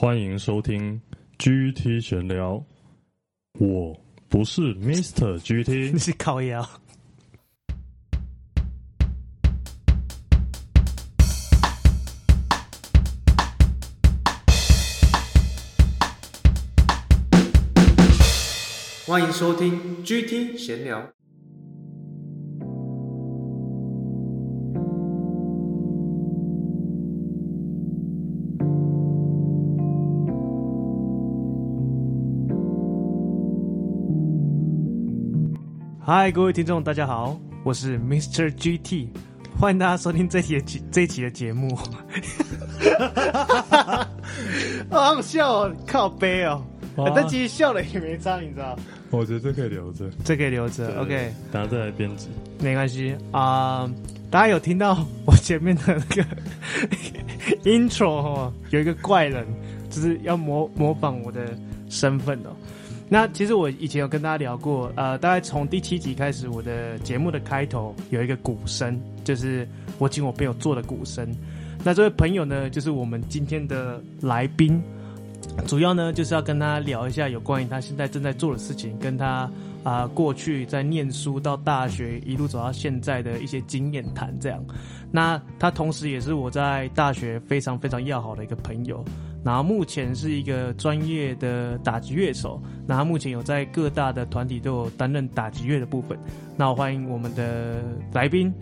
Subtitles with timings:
[0.00, 1.02] 欢迎收听
[1.40, 2.64] GT 闲聊。
[3.58, 5.40] 我不是 Mr.
[5.40, 6.64] GT， 你是靠腰。
[19.04, 21.12] 欢迎收听 GT 闲聊。
[36.10, 38.50] 嗨，各位听众，大家好，我是 Mr.
[38.52, 39.08] GT，
[39.60, 41.76] 欢迎大家收听这期的这一期的节目。
[44.90, 46.64] 好好笑哦，靠背哦，
[46.96, 48.74] 啊、但其实笑了也没差，你知道？
[49.10, 50.98] 我觉得这可以留着，这可以留着。
[50.98, 52.28] OK，等下再来编辑，
[52.62, 53.90] 没关系啊、呃。
[54.30, 56.24] 大家有听到我前面的那个
[57.70, 59.46] intro 哦，有一个怪人，
[59.90, 61.54] 就是要模模仿我的
[61.90, 62.56] 身份哦。
[63.10, 69.66] 那其实我以前有跟大家聊过，呃，大概从第七集开始，我的节目的开头有一个鼓声，就是
[69.98, 71.26] 我请我朋友做的鼓声。
[71.82, 74.82] 那这位朋友呢，就是我们今天的来宾，
[75.66, 79.50] 主要呢就是要跟他聊一下有关于他现在正在做的事情，跟他
[79.84, 84.62] 啊、呃、过去在念书到大学一路走到现在的一些经验谈这样。
[85.10, 89.02] 那他同时也是我在大学非常非常要好的一个朋友。
[89.44, 96.18] 然后目前是一个专业的打击乐手，然后目前有在各大的团体都有担任打击乐的部分。
[96.56, 98.52] 那我欢迎我们的来宾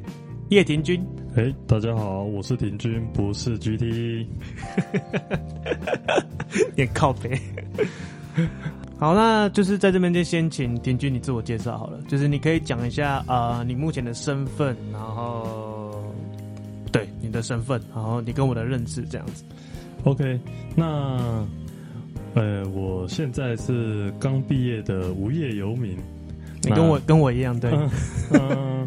[0.50, 1.04] 叶廷君。
[1.34, 4.26] 哎，大家好，我是廷君，不是 GT。
[6.76, 7.38] 也靠北。
[8.98, 16.04] 好，那就是在这边就先请廷军你自我介绍好了，就是你可以讲一下啊、呃，你目前的身份，然后
[16.92, 19.44] 对你的身份，然后你跟我的认识这样子。
[20.06, 20.38] OK，
[20.76, 21.44] 那
[22.34, 25.98] 呃，我现在是刚毕业的无业游民。
[26.62, 27.72] 你跟我跟我一样，对，
[28.30, 28.86] 嗯、呃，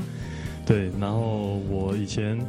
[0.65, 0.89] 对。
[0.97, 2.39] 然后我以前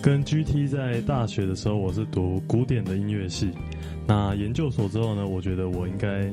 [0.00, 3.50] 跟 GT 在大学的时候，我是读古典的音乐系。
[4.06, 6.32] 那研究所之后呢，我觉得我应该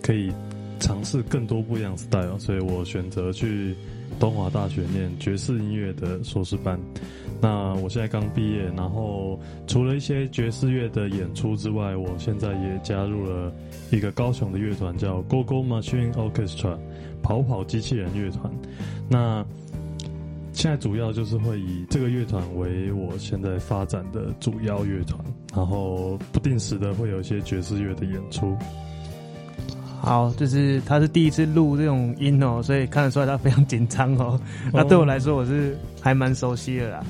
[0.00, 0.32] 可以
[0.78, 3.74] 尝试更多不一样的 style，所以我选择去
[4.20, 6.78] 东华大学念爵士音乐的硕士班。
[7.42, 9.36] 那我现在刚毕业，然后
[9.66, 13.52] 除了一些爵士乐的演出之外，我现在也加入了
[13.90, 16.78] 一个高雄的乐团，叫 Go Go Machine Orchestra，
[17.20, 18.48] 跑跑机器人乐团。
[19.08, 19.44] 那
[20.52, 25.18] 现在主要就是会以这个乐团为我现在发展的主要乐团，
[25.52, 28.56] 然后不定时的会有一些爵士乐的演出。
[30.00, 34.40] 好，就是他是第一次录这种音哦，所以看得出来他非常紧张哦。
[34.72, 37.04] 那对我来说，我是还蛮熟悉的啦。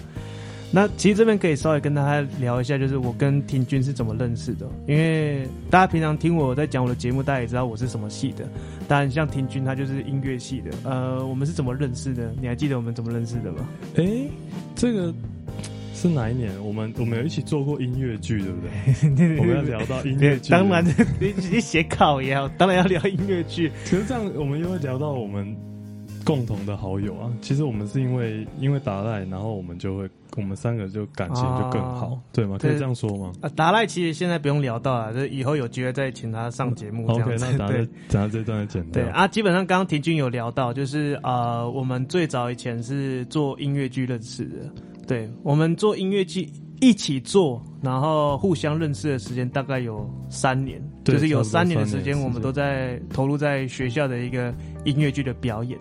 [0.75, 4.67] 那其实这边可以稍微跟大家聊一下，就是我跟廷钧是怎么认识的。
[4.89, 8.49] 因为大家平常听我在讲我的节目，大家也知道我是什么系的。
[8.89, 10.71] 当然，像廷钧他就是音乐系的。
[10.83, 12.33] 呃，我们是怎么认识的？
[12.41, 13.69] 你还记得我们怎么认识的吗？
[13.97, 14.31] 哎、欸，
[14.75, 15.13] 这个
[15.95, 16.51] 是哪一年？
[16.65, 18.61] 我们我们有一起做过音乐剧，对不
[19.15, 19.37] 对？
[19.39, 20.83] 我们要聊到音乐剧，当然
[21.21, 23.71] 你你写考也好，当然要聊音乐剧。
[23.85, 25.55] 其实这样，我们又会聊到我们
[26.25, 27.31] 共同的好友啊。
[27.41, 30.09] 其实我们是因为因为达赖，然后我们就会。
[30.35, 32.57] 我们三个就感情就更好，啊、对吗？
[32.59, 33.31] 可以这样说吗？
[33.43, 37.45] 啊，达赖其实现在不用聊到了，就以后有机会再请他上节目这样子。
[37.45, 38.93] OK，那 讲讲这段简单。
[38.93, 44.57] 对啊，基本上刚刚提君有聊到，就是呃，我们最早以前是做音乐剧认识的。
[45.07, 46.49] 对，我们做音乐剧
[46.81, 54.51] 一起做，然后互相认识的时间大概有三年，就是有三年的时间，我们都在投入在学校的一个
[54.87, 55.79] 音乐剧的表演。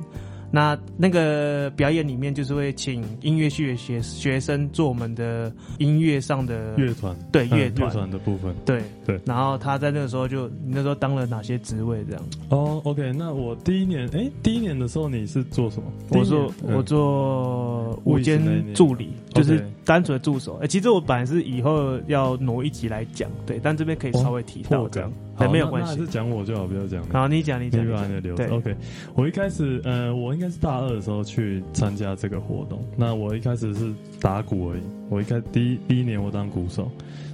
[0.52, 9.20] 那那个表演里面，就是会请音乐系的学学生做我们的音乐上的乐团，对乐团、乐团的部分，对对。
[9.26, 12.04] 然后他在那个时候就，你那时候当了哪些职位？
[12.04, 12.24] 这样？
[12.50, 13.14] 哦，OK。
[13.14, 15.90] 那我第一年，哎，第一年的时候你是做什么？
[16.10, 18.42] 我做我做舞间
[18.74, 20.58] 助理，就是单纯的助手。
[20.62, 25.12] 哎，其实我本来是以后要挪一集来讲，对，但这边可以稍微提到这样。
[25.36, 27.04] 好，没有关系，讲我就好，不要讲。
[27.10, 27.84] 好，你讲，你讲。
[28.22, 28.76] 对，OK。
[29.16, 32.84] 我一开始，呃，我应该是大二的时候去参加这个活动。
[32.96, 34.82] 那我一开始是打鼓而已。
[35.10, 36.92] 我一开第一第一年我当鼓手，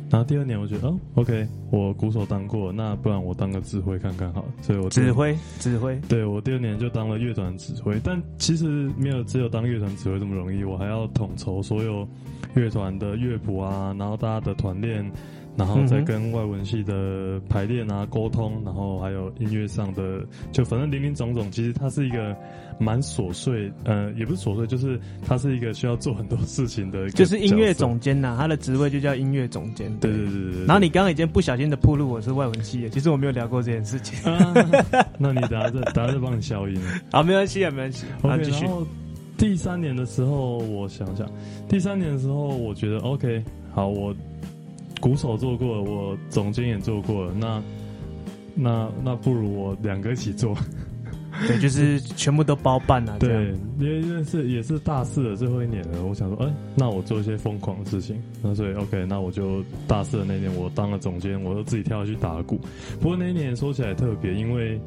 [0.09, 4.47] 然后第二年我觉得，哦，OK，我鼓手当过，那不然我当个指挥看看好了。
[4.61, 7.99] 所以我指挥指挥，对，我第二年就当了乐团指挥。
[8.03, 8.65] 但其实
[8.97, 12.07] 没有只有当乐团指挥这么容易，我还要统筹所有
[12.55, 15.11] 乐团的乐谱啊，然后大家的团练。
[15.57, 22.35] 然后再跟外文系的排练啊、沟通，然后还有音乐上的，就反正林林总总，其实它是一个
[22.79, 29.91] 蛮琐碎，呃，也不是琐碎，就是它是一个需要做很多事情的， 就是音乐总监呐，他的职位就叫音乐总监。
[29.97, 30.65] 对对对。
[30.65, 34.19] 然后你刚刚已经不小心的暴露我是外文系的，其实我没有聊过这件事情。
[34.31, 34.53] 啊、
[35.17, 36.79] 那你等下再等下再帮你消音。
[37.11, 38.05] 好，没关系啊，没关系。
[38.21, 38.67] OK，继续。
[39.39, 41.27] 第三年的时候，我想想，
[41.67, 43.43] 第三年的时候，我觉得 OK，
[43.73, 44.15] 好，我。
[44.99, 47.61] 鼓手做过，我总监也做过，那
[48.55, 50.55] 那那不如我两个一起做，
[51.47, 53.17] 对，就是全部都包办啊。
[53.19, 62.59] 对，因为是也是大四的最后一年了，我想说，哎、欸，那我做一些疯狂的事情，那所以 OK，那我就大四的那年我当了总监，我就自己跳下去打鼓。
[62.99, 64.79] 不过那一年说起来特别，因为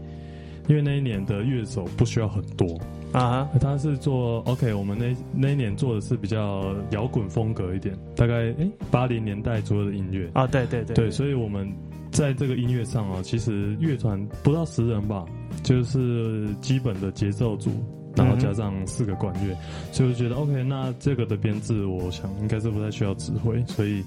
[0.69, 2.79] 因为那一年的乐手不需要很多。
[3.13, 11.69] 啊、uh -huh.，他是做 OK，我们那那一年做的是比较摇滚风格一点，大概诶八零年代左右的音乐啊，对对对，对，所以我们
[12.13, 15.25] 在这个音乐上啊，其实乐团不到十人吧，
[15.65, 17.73] 就是基本的节奏组，
[18.15, 19.93] 然后加上四个管乐，uh.
[19.93, 24.05] 所以我觉得 OK，那这个的编制，我想应该是不太需要指挥，所以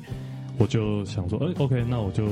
[0.57, 2.23] 我就想说，哎，OK，那我就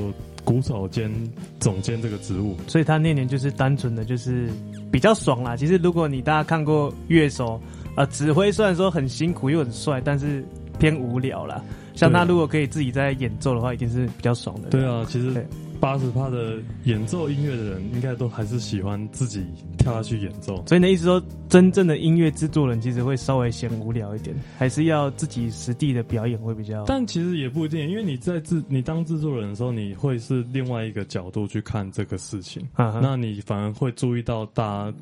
[0.43, 1.11] 鼓手兼
[1.59, 4.49] 总监这个职务，所以他那年就是单纯的就是。
[4.91, 5.55] 比较爽啦。
[5.55, 7.57] 其实如果你大家看过乐手，
[7.95, 10.43] 呃，指挥虽然说很辛苦又很帅，但是
[10.79, 11.63] 偏无聊啦。
[11.95, 14.67] 像他如果可以自己在演奏的话，一定是比较爽的。
[14.67, 15.47] 对啊，其实
[15.81, 19.43] 八十趴的演奏音乐的人，应该都还是喜欢自己
[19.79, 20.63] 跳下去演奏。
[20.67, 26.85] 所以你的意思说，真正的音乐制作人其实会稍微嫌无聊一点，还是要自己实地的表演会比较？
[26.85, 34.97] 但其实也不一定，因为你在制你当制作人的时候，你会是另外一个角度去看这个事情，啊、那你反而会注意到大家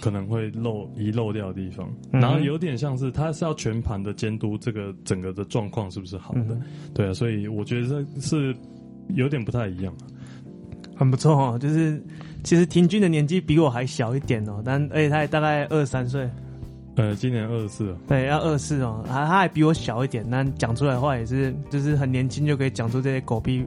[0.00, 6.62] 可能会漏遗漏掉的地方，嗯、然后有点像是他是要全盘的监督这个整个的状况是不是好的，嗯、
[6.94, 8.56] 对啊，所以我觉得这是
[9.16, 9.92] 有点不太一样。
[11.00, 11.98] 很不错哦， 就是
[12.44, 16.28] 其实廷俊的年纪比我还小一点哦，但而且他也大概二十三岁，
[16.96, 23.64] 呃，今年二十四了，对，要二十四哦，他他还比我小一点，但讲出来的话也是就是很年轻就可以讲出这些狗屁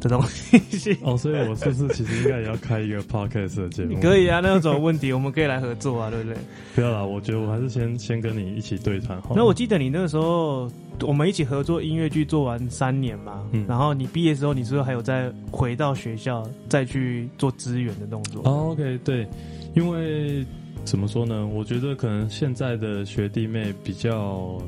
[0.00, 0.96] 的东西。
[1.02, 3.94] 哦，所以我是不是其实应该也要开一个 podcast 的节目？
[3.94, 5.12] 你可以啊，那有什么问题？
[5.12, 6.36] 我们可以来合作啊，对不对？
[6.74, 9.34] 不要啦，我觉得我还是先先跟你一起对谈好。
[9.36, 10.70] 那我记得你那个时候。
[11.06, 18.42] 我们一起合作音乐剧做完三年嘛，嗯，然后你毕业之后，你是不是还有再回到学校再去做资源的动作？
[18.44, 19.26] 哦，OK，对，
[19.74, 20.44] 因为
[20.84, 21.46] 怎么说呢？
[21.46, 24.60] 我觉得可能现在的学弟妹比较，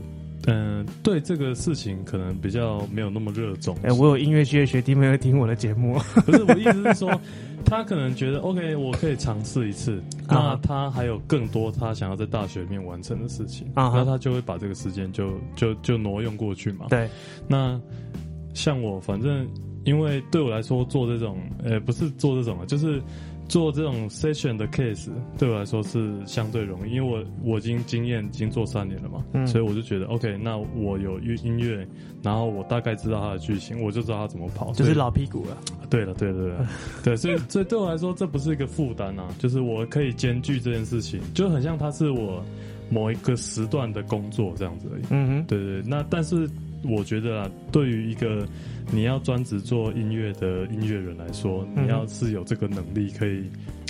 [0.47, 3.75] 嗯、呃，对这个事情可能比较没有那么热衷。
[3.77, 7.21] 哎、欸，我有音乐系的学弟妹会听我的节目， 不是，我意思是说。
[7.65, 10.03] 他可能觉得 OK，我可以尝试一次。
[10.27, 14.05] 那他还有更多他想要在大学里面完成的事情，那、uh -huh.
[14.05, 16.87] 他就会把这个时间就就就挪用过去嘛。
[16.91, 17.09] 对。
[17.47, 17.81] 那
[18.53, 19.47] 像我，反正
[19.85, 23.01] 因为对我来说做这种，呃，不是做这种啊，就是。
[23.53, 27.13] 做这种 session 的 case 对我来说是相对容易，因为
[27.45, 31.87] 我我已经经验已经做三年了嘛，嗯，所以我就觉得 OK，那我有音音乐，
[32.23, 35.59] 然后我大概知道它的剧情，我就知道它怎么跑，就是老屁股了。
[35.91, 36.69] 对了，对了，对了，
[37.05, 42.43] 对，所以所以对我来说这不是一个负担啊，就是我可以兼具这件事情，就很像它是我
[42.89, 45.03] 某一个时段的工作这样子而已。
[45.11, 46.49] 嗯哼，对对，那但是。
[46.83, 48.47] 我觉得啊，对于一个
[48.91, 53.45] 你要专职做音乐的音乐人来说，你要是有这个能力，可以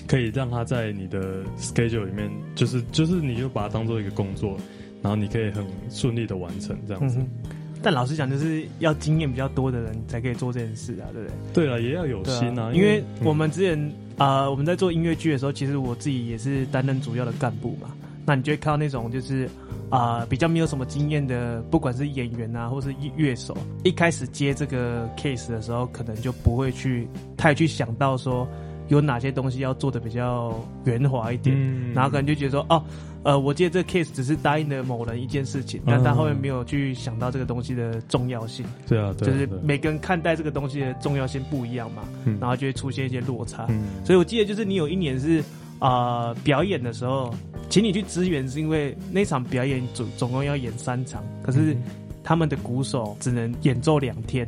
[0.07, 4.59] 可以让他在你的 schedule 里面，就是就是你就把它当做一个工作，
[5.01, 7.19] 然后你可以很顺利的完成这样子。
[7.19, 7.29] 嗯、
[7.83, 11.65] 但老实讲，就是要经验比较多的人才可以做这件事啊，对不对？
[11.67, 12.65] 对啊，也要有心啊。
[12.65, 13.79] 啊因为我们之前
[14.19, 17.89] 啊、嗯呃，我们在做音乐剧的时候，其实我自己也是担任主要的干部嘛。
[18.25, 19.49] 那你就会看到那种就是。
[19.91, 28.49] 啊、呃，比较没有什么经验的，不管是演员啊，或是乐手，一开始接这个 case 的时候，可能就不会去太去想到说
[28.89, 32.83] 有哪些东西要做的比较圆滑一点，嗯，然后可能就觉得说，哦，
[33.23, 38.65] 呃，我接这个 case 只是答应了某人一件事情，嗯，但他后面没有去想到这个东西的重要性。
[38.89, 43.67] 对啊，对啊，就是每个人看待这个东西的重要性不一样嘛，嗯，然后就会出现一些落差。
[43.69, 45.45] 嗯，所以我记得就是你有一年是。
[45.83, 47.35] 啊、呃，表演的时候，
[47.69, 51.77] 请你去支援，是因为那场表演总总共要演三场，可是
[52.23, 54.47] 他们的鼓手只能演奏两天，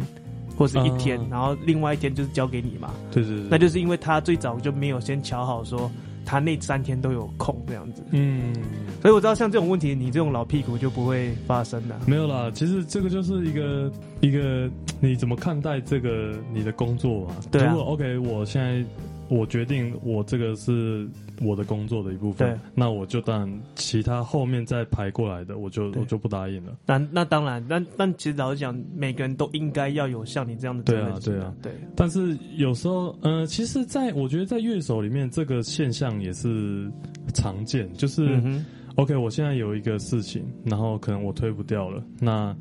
[0.56, 2.94] 或是一天，啊，然后另外一天就是交给你嘛。
[3.10, 5.90] 对对对，那就是因为他最早就没有先瞧好，说
[6.24, 8.04] 他那三天都有空这样子。
[8.12, 8.54] 嗯，
[9.02, 11.98] 所以我知道像这种问题，你这种老屁股就不会发生的。
[12.06, 17.34] 没有啦，其实这个就是一个一个你怎么看待这个你的工作嘛？
[17.50, 17.72] 对啊。
[17.72, 18.88] 如果 OK，我现在。
[19.28, 21.08] 我决定我这个是
[21.40, 26.76] 我的工作的一部分，那我就当然其他后面再排过来的，我就我就不答应了。
[26.86, 31.72] 那那当然，但但其实老实讲，每个人都应该要有像你这样的对啊，对啊，对。
[31.96, 36.90] 但是有时候，呃，其实在我觉得在乐手里面，这个现象也是
[37.32, 38.64] 常见，就是、嗯、
[38.96, 42.54] OK，我现在有一个事情，然后可能我推不掉了，那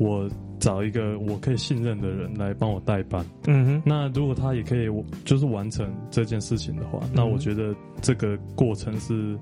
[0.00, 0.28] 我。
[0.60, 3.24] 找一个我可以信任的人来帮我代班。
[3.46, 4.90] 嗯哼，那如果他也可以，
[5.24, 9.38] 就是完成这件事情的话，嗯、那我觉得这个过程是。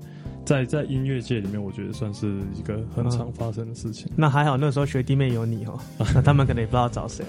[0.49, 4.07] 在在音乐界里面，我觉得算是一个很常发生的事情。
[4.07, 5.79] 嗯、那还好，那时候学弟妹有你哦，
[6.15, 7.23] 那他们可能也不知道找谁，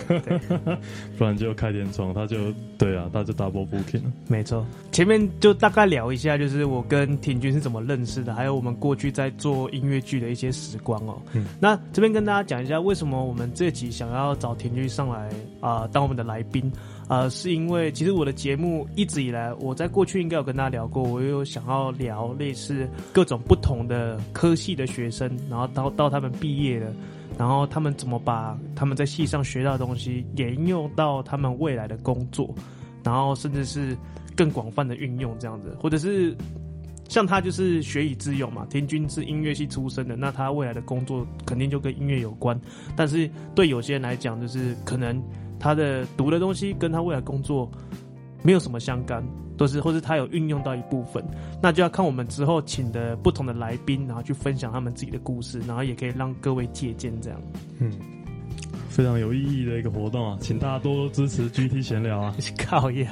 [1.19, 4.13] 不然就开天窗，他就对啊，他就 double booking 了。
[4.27, 11.21] 没错，前面就大概聊一下，就是我跟庭均是怎么认识的，还有我们过去在做音乐剧的一些时光哦。
[11.35, 15.29] 嗯，那这边跟大家讲一下，为什么我们这集想要找庭均上来
[15.61, 16.73] 啊、呃、当我们的来宾。
[17.11, 26.95] 呃，是因为其实我的节目一直以来，我在过去应该有跟大家聊过，我有想要聊类似各种不同的科系的学生，然后到到他们毕业了，
[27.37, 32.55] 然后他们怎么把他们在系上学到的东西也应用到他们未来的工作，
[33.03, 33.99] 然后甚至是
[34.37, 36.33] 更广泛的运用这样子，或者是
[37.09, 38.65] 像他就是学以致用嘛。
[38.71, 42.57] 庭均是音乐系出身的，那他未来的工作肯定就跟音乐有关，
[42.95, 45.21] 但是对有些人来讲，就是可能。
[45.61, 47.71] 他的读的东西跟他未来工作
[48.43, 49.23] 没有什么相干，
[49.57, 51.23] 都是或是他有运用到一部分，
[51.63, 57.39] 那就要看我们之后请的不同的来宾，然后去分享他们自己的故事，然后也可以让各位借鉴这样。
[57.79, 57.93] 嗯，
[58.89, 63.07] 非常有意义的一个活动啊，请大家多多支持 GT 闲聊啊， 靠谣。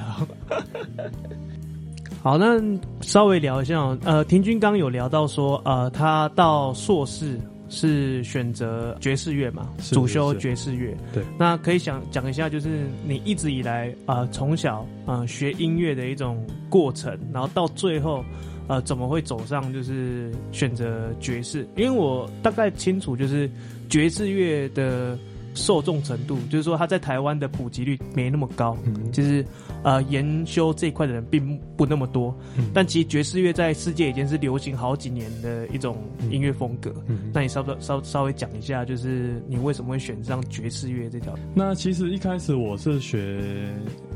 [2.21, 2.59] 好，那
[2.99, 7.39] 稍微聊一下，呃，庭君刚有聊到说，呃，他到硕士。
[7.69, 9.69] 是选择爵士乐嘛？
[9.91, 10.95] 主修爵士乐。
[11.13, 18.25] 对，那可以想讲一下，就是你一直以来啊，从、呃、小啊、呃、学音乐的一种过程，然后到最后，
[18.67, 21.67] 呃，怎么会走上就是选择爵士？
[21.75, 23.49] 因为我大概清楚，就是
[23.87, 25.17] 爵士乐的。
[25.59, 29.45] 受众程度，就是说他在台湾的普及率没那么高，嗯，就是
[29.83, 35.97] 呃研修这一块的人并不那么多，嗯，但其实爵士乐在世界已经是流行好几年的一种
[36.31, 36.93] 音乐风格。
[37.07, 41.35] 嗯，那你稍稍稍稍微讲一下，就是你为什么会选上爵士乐这条？
[41.53, 43.37] 那其实一开始我是学，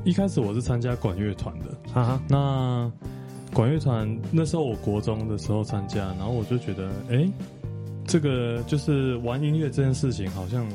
[0.05, 2.21] 一开始我是参加管乐团的啊哈。
[2.29, 2.91] 那
[3.53, 7.31] 管乐团那时候我国中的时候参加，然后我就觉得，哎，欸，
[8.07, 10.65] 这个就是玩音乐这件事情好像。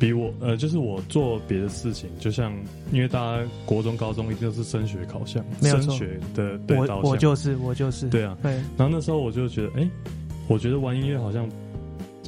[0.00, 2.52] 比我呃，就是我做别的事情，就像
[2.90, 8.52] 因为大家国中、高中一定都是升学考向，升学的对我，我就是我就是对啊，对。
[8.76, 9.90] 然后那时候我就觉得，哎、欸，
[10.48, 11.48] 我觉得玩音乐好像。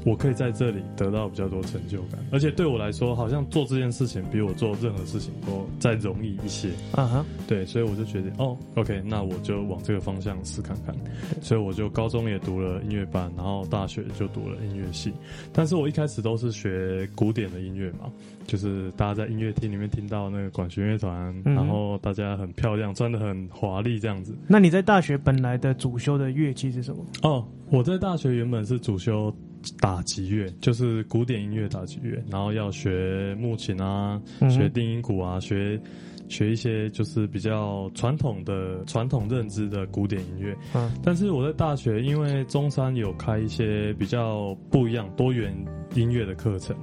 [0.04, 6.70] 我可以在这里得到比较多成就感，而且对我来说，好像做这件事情比我做任何事情都再容易一些。
[6.92, 10.94] 啊哈，对，所以我就决定，哦，OK，那我就往这个方向试看看。
[11.40, 15.12] 所以我就高中也读了音乐班，然后大学就读了音乐系。
[15.52, 18.10] 但是我一开始都是学古典的音乐嘛，
[18.46, 24.36] 就是大家在音乐厅里面听到那个管弦乐团，然后大家很漂亮，穿的很华丽这样子。
[24.48, 27.04] 那你在大学本来的主修的乐器是什么？
[27.22, 29.32] 哦，我在大学原本是主修。
[29.80, 35.80] 打击乐就是古典音乐打击乐，然后要学木琴啊，学定音鼓啊，学
[36.28, 40.56] 学一些就是比较传统的传统认知的古典音乐。
[40.74, 45.54] 嗯，但是我在大学，因为中山有开一些比较不一样多元
[45.94, 46.74] 音乐的课程，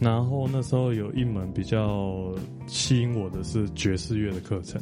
[0.00, 2.32] 然后那时候有一门比较
[2.66, 4.80] 吸引我的是爵士乐的课程。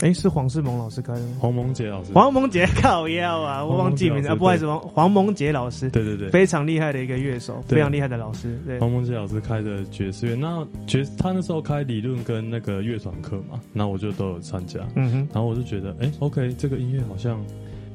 [0.00, 1.36] 哎，是黄世萌老师开的吗？
[1.40, 8.56] 黄萌杰老师，黄萌杰靠腰啊，我忘记名字啊，不好意思，黄黄蒙杰老师，对对对，非常厉害的一个乐手，非常厉害的老师。
[8.64, 14.78] 对，黄萌杰老师开的爵士乐，那爵他那时候开理论跟那个乐团课嘛，那我就都有参加。
[14.94, 17.44] 嗯哼，然后我就觉得，哎，OK，这个音乐好像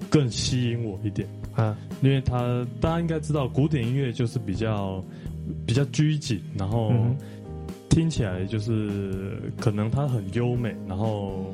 [0.09, 5.01] 更吸引我一点啊，因为他大家应该知道，古典音乐就是比较
[5.65, 6.91] 比较拘谨，然后
[7.89, 11.45] 听起来就是可能它很优美，然后。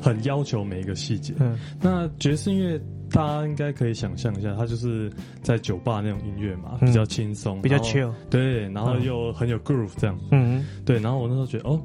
[0.00, 1.34] 很要求每一个细节。
[1.40, 8.12] 嗯，那爵士音乐大家应该可以想象一下，它就是在酒吧那种音乐嘛，比较轻松，比较 chill。
[8.30, 10.18] 对，然后又很有 groove 这样。
[10.30, 10.98] 嗯，对。
[10.98, 11.80] 然后我那时候觉得，哦，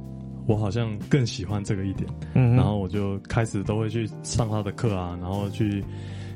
[0.47, 2.09] 我好像更喜欢这个一点。
[2.33, 5.83] 嗯，然后我就开始都会去上他的课啊，然后去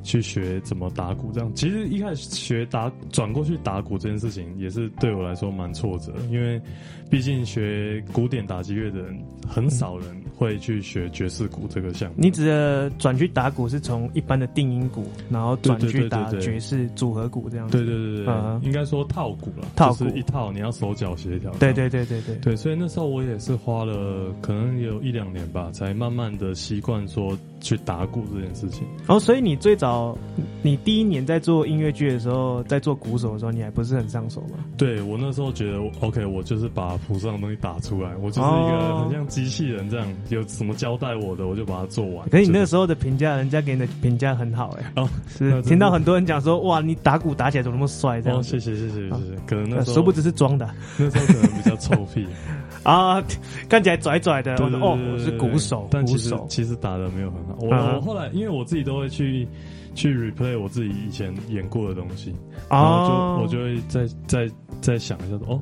[0.03, 1.51] 去学怎么打鼓这样。
[1.55, 6.61] 其实一开始学打转过去打鼓这件事情，也是对我来说蛮挫折，因为
[7.09, 10.22] 毕竟学古典打击乐的人很少人。
[10.43, 12.15] 会去学爵士鼓这个项目。
[12.17, 17.77] 你指的转去打鼓是从一般的定音鼓，然后转去打爵士组合鼓这样子？
[17.77, 21.49] 对对对对，嗯、应该说套鼓了，套鼓就是一套，你要手脚协调。
[21.53, 28.85] 对对对对对对，所以那时候我也是花了可能有一两年吧，才慢慢的习惯说去打鼓这件事情。
[29.07, 30.15] 哦，所以你最早
[30.61, 34.57] 你第一年在做音乐剧的时候，在做鼓手的时候，你还不是很上手吗？
[34.77, 42.27] 对，我那时候觉得，OK，我就是把谱上的东西打出来，我就是一个很像机器人这样，有什么交代我的，我就把它做完。
[42.29, 44.91] 可是你那时候的评价，人家给你的评价很好哎。
[44.97, 48.21] 哦，是听到很多人讲说，哇，你打鼓打起来怎么那么帅？
[48.21, 48.39] 这样。
[48.39, 49.35] 哦，谢谢谢谢谢谢。
[49.47, 52.27] 可能那时候殊不知是装的，那时候可能比较臭屁
[52.83, 53.23] 啊，
[53.69, 54.55] 看起来拽拽的。
[54.55, 57.52] 哦，我是鼓手，但其实其实打的没有很好。
[57.59, 59.47] 我我后来因为我自己都会去。
[59.95, 62.33] 去 replay 我自己以前演过的东西，
[62.67, 65.59] 然后就我就会再再再想一下说，哦，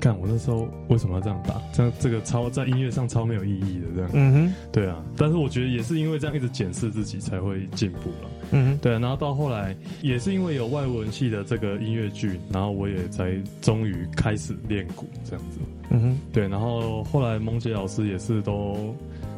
[0.00, 1.54] 看我那时候为什么要这样打？
[1.72, 4.10] 这样这个超在音乐上超没有意义的这样。
[4.14, 5.00] 嗯哼，对啊。
[5.16, 8.30] 但是我觉得也是因为这样一直检视自己才会进步了。
[8.50, 8.98] 嗯哼，对啊。
[8.98, 15.60] 然后到后来也是因为有外文系的这个音乐剧，然后我也才终于开始练鼓这样子。
[15.90, 16.48] 嗯哼，对。
[16.48, 18.92] 然后后来蒙杰老师也是都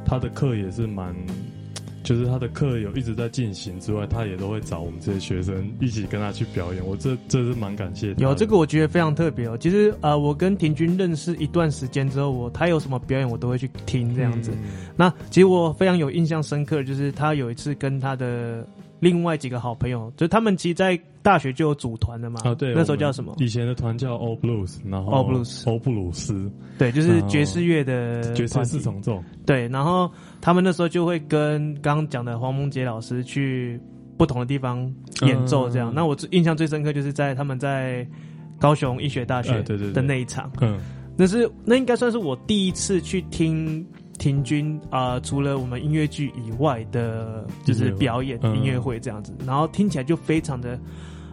[0.06, 1.14] 他的课也是蛮。
[2.10, 6.84] 就是他的课有一直在进行之外，他也都会找我们这些学生一起跟他去表演。
[6.84, 8.20] 我这这是蛮感谢的。
[8.20, 9.56] 有这个，我觉得非常特别哦。
[9.56, 14.50] 其实呃，我跟廷君认识一段时间之后，我他有什么表演，我都会去听这样子。
[14.60, 18.66] 嗯、那其实我非常有印象深刻，就是他有一次跟他的。
[18.98, 22.40] 另外几个好朋友，就是他们其实，在大学就有组团的嘛。
[22.44, 23.34] 啊，对，那时候叫什么？
[23.38, 29.22] 以前的团叫 All Blues，然后 All Blues，欧布鲁斯，对，就是爵士乐的爵士四重奏。
[29.44, 30.10] 对，然后
[30.40, 33.80] 他们那时候就会跟刚刚讲的黄梦杰老师去
[34.16, 35.92] 不同的地方演奏，这样。
[35.92, 38.06] 嗯、那我印象最深刻就是在他们在
[38.58, 40.50] 高雄医学大学的那一场。
[40.60, 40.78] 嗯，
[41.16, 43.86] 那是那应该算是我第一次去听。
[44.20, 50.78] 庭均啊、呃，除了我们音乐剧以外的，就是表演音乐会这样子，嗯、然后听起来就非常的，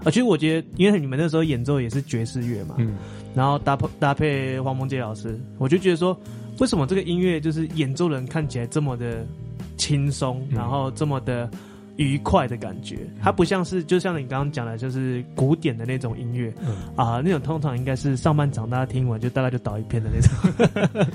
[0.04, 2.96] 啊，其实我觉得，因为你们那时候演奏也是爵士乐嘛，嗯，
[3.36, 6.18] 然后搭配搭配黄梦杰老师，我就觉得说，
[6.60, 9.28] 为什么这个音乐就是演奏人看起来这么的
[9.76, 11.48] 轻松，然后这么的。
[11.98, 21.10] 愉快的感觉，它不像是，就像你刚刚讲的，就是古典的那种音乐，嗯、啊，那种通常应该是上半场大家听完就大概就倒一片的那种， 啊、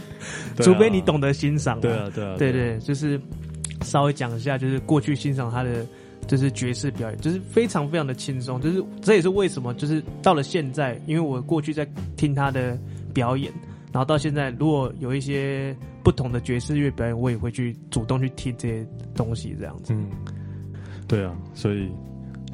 [0.59, 1.81] 除非你懂得欣赏。
[1.81, 3.21] 对啊，对啊，对对，就是
[3.83, 5.87] 稍微讲一下，就是过去欣赏他的
[6.27, 11.87] 就是爵士表演，就是非常非常的轻松，就是这也是为什么，就是到了现在，因为我过去在
[12.17, 12.77] 听他的
[13.15, 13.53] 表演，
[13.93, 19.95] 然后到现在，如果有一些不同的爵士乐表演，我也会去主动去听这些东西，这样子。
[19.95, 20.11] 嗯
[21.13, 21.91] 对啊，所以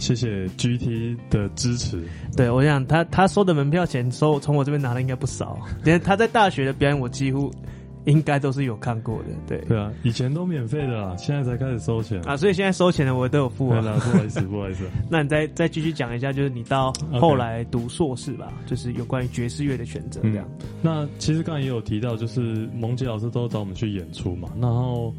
[0.01, 2.03] 谢谢 GT 的支持。
[2.37, 7.53] 对，我想他他收的门票钱收从我这边拿的应该不少，因为他在大学的表演我几乎
[8.05, 9.27] 应该都是有看过的。
[9.47, 13.81] 对对啊，以前都免费的啦，现在才开始收钱啊，所以现在收钱的我都有付啊。
[13.81, 14.85] 对啦， 不好意思，不好意思。
[15.09, 20.44] 那你再再继续讲一下，就是你到后来读硕士吧.就是有关于爵士乐的选择这样。
[20.61, 25.14] 嗯，那其实刚才也有提到，就是蒙杰老师都找我们去演出嘛，然后。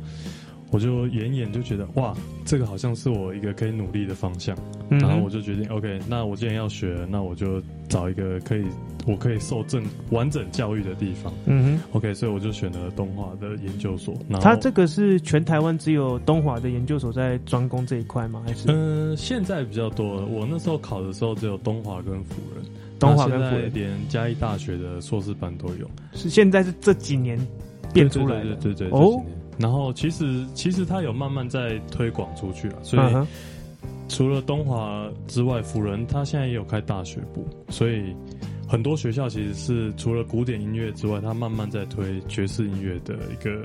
[0.71, 4.55] 我就演演就觉得哇，这个好像是我一个可以努力的方向，
[4.89, 8.63] 嗯、然后我就决定 OK，那我既然要学，那我就找一个可以
[9.07, 11.33] 我可以受正完整教育的地方。
[11.45, 14.13] 嗯哼，OK，所以我就选了东华的研究所。
[14.27, 18.43] 然后他这个是全台湾只有东华的研究所在专攻这一块吗？
[18.45, 18.71] 还是？
[18.71, 20.25] 嗯、呃，现在比较多了。
[20.27, 22.63] 我那时候考的时候只有东华跟辅仁，
[22.99, 25.89] 东华跟辅仁连嘉义大学的硕士班都有。
[26.13, 27.39] 是现在是这几年
[27.91, 29.19] 变出来的，对对对对，对哦。
[29.59, 33.27] 然后其实其实他有慢慢在推广出去了，所以
[34.07, 38.15] 除了东华之外，辅仁他现在也有开大学部，所以
[38.67, 43.63] 很多学校其实是除了古典音乐之外，他慢慢在推爵士音乐的一个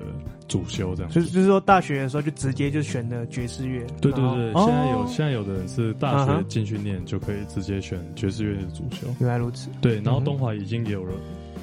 [0.49, 1.13] 主修，这样。
[1.13, 3.87] 就是就是说大学的时候就直接就选的爵士乐。
[4.01, 9.07] 对对对，现在有现在有的人是大学进去念就可以直接选爵士乐的主修。
[9.21, 9.71] 原来如此。
[9.81, 11.13] 对，然后东华已经有了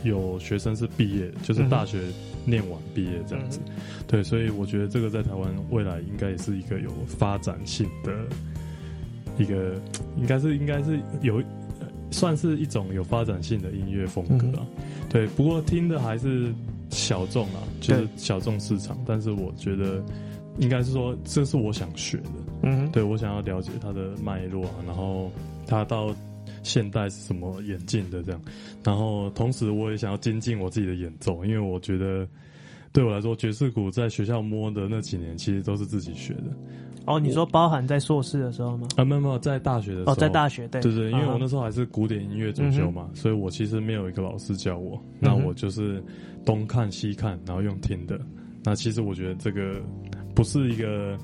[0.03, 1.99] 有学生是毕业，就是大学。
[2.45, 3.73] 念完毕业这样子，嗯、
[4.07, 8.13] 对，所以我觉得这个在台湾未来应该也是一个有发展性的
[9.37, 9.73] 一个，
[10.17, 11.41] 应该是应该是有
[12.09, 14.65] 算是一种有发展性的音乐风格啊。
[14.77, 16.53] 嗯、对，不过听的还是
[16.89, 18.97] 小众啊，就是小众市场。
[19.05, 20.03] 但是我觉得
[20.57, 22.29] 应该是说，这是我想学的。
[22.63, 25.31] 嗯，对，我想要了解它的脉络啊，然后
[25.67, 26.15] 它到。
[26.63, 28.41] 现代是什么演进的这样，
[28.83, 32.27] 然后同时我也想要精进我自己的演奏，因为我觉得
[32.91, 36.51] 对我来说，爵士鼓在学校摸的那几年，其实都是自己学的。
[37.07, 38.87] 哦，你说包含在硕士的时候吗？
[38.95, 40.11] 啊，没有没有，在大学的时候。
[40.11, 46.03] 哦，在大学对对对，因为我那时候还是古典音乐主修嘛，嗯、所以我其实没有一个老师教我，那我就是
[46.45, 48.21] 东看西看，然后用听的。
[48.63, 49.81] 那其实我觉得这个
[50.35, 51.17] 不是一个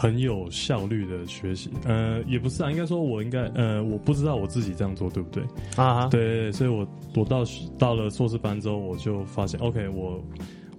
[0.00, 5.42] 很有效率的学习，呃，也不是啊，应该说我应该，呃，我不知道我自己这样做对不对
[5.74, 6.06] 啊？
[6.06, 7.42] 对，所以我我到
[7.76, 10.22] 到了硕士班之后，我就发现，OK，我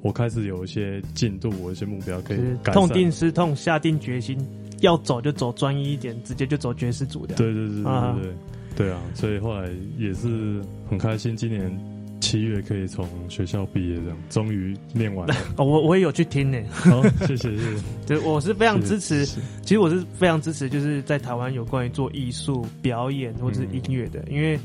[0.02, 4.40] 我开始有一些进度，我一些目标可以改善，痛定思痛，下定决心
[4.80, 7.36] 要走就走专一一点，直接就走爵士组的。
[7.36, 8.34] 对对对对对对，
[8.88, 11.89] 对啊，所以后来也是很开心，今年。
[12.20, 15.36] 七月可以从学校毕业，这样终于念完了。
[15.58, 16.58] 哦，我我也有去听呢。
[16.70, 17.84] 好，谢谢谢谢。
[18.06, 19.26] 对，我是非常支持。
[19.26, 24.56] 其实我是非常支持，就是在台湾有关于做艺术表演或者是音乐的，嗯、因为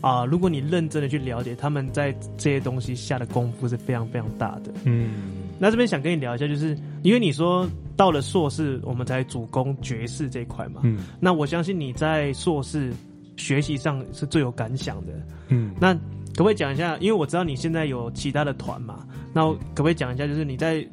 [0.00, 4.72] 啊、呃，如果你认真的去了解，他们在这些东西下的功夫是非常非常大的。
[4.84, 5.10] 嗯，
[5.58, 10.80] 那这边想跟你聊一下，就是因为你说到了硕士，我们才主攻爵士这一块嘛。
[10.84, 12.92] 嗯，那我相信你在硕士
[13.36, 15.12] 学习上是最有感想的。
[15.48, 15.98] 嗯，那。
[16.36, 16.96] 可不可以讲一下？
[16.98, 19.42] 因为我知道你现在有其他的团嘛，那
[19.74, 20.26] 可不可以讲一下？
[20.26, 20.86] 就是你在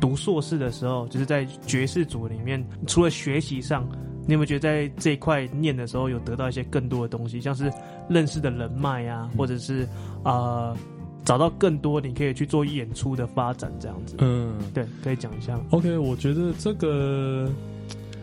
[0.00, 3.88] 读硕士的时候，就是在爵士组里面，除了学习上，
[4.26, 7.70] 你有没有觉得在这一块念的时候有得到一些更多的东西，像是
[8.08, 9.86] 认识的人脉啊，或者是
[10.24, 10.76] 呃
[11.24, 14.16] 找到更多你可以去做演出的发展这样子？
[14.18, 15.58] 嗯，对，可以讲一下。
[15.70, 17.50] OK，我觉得这个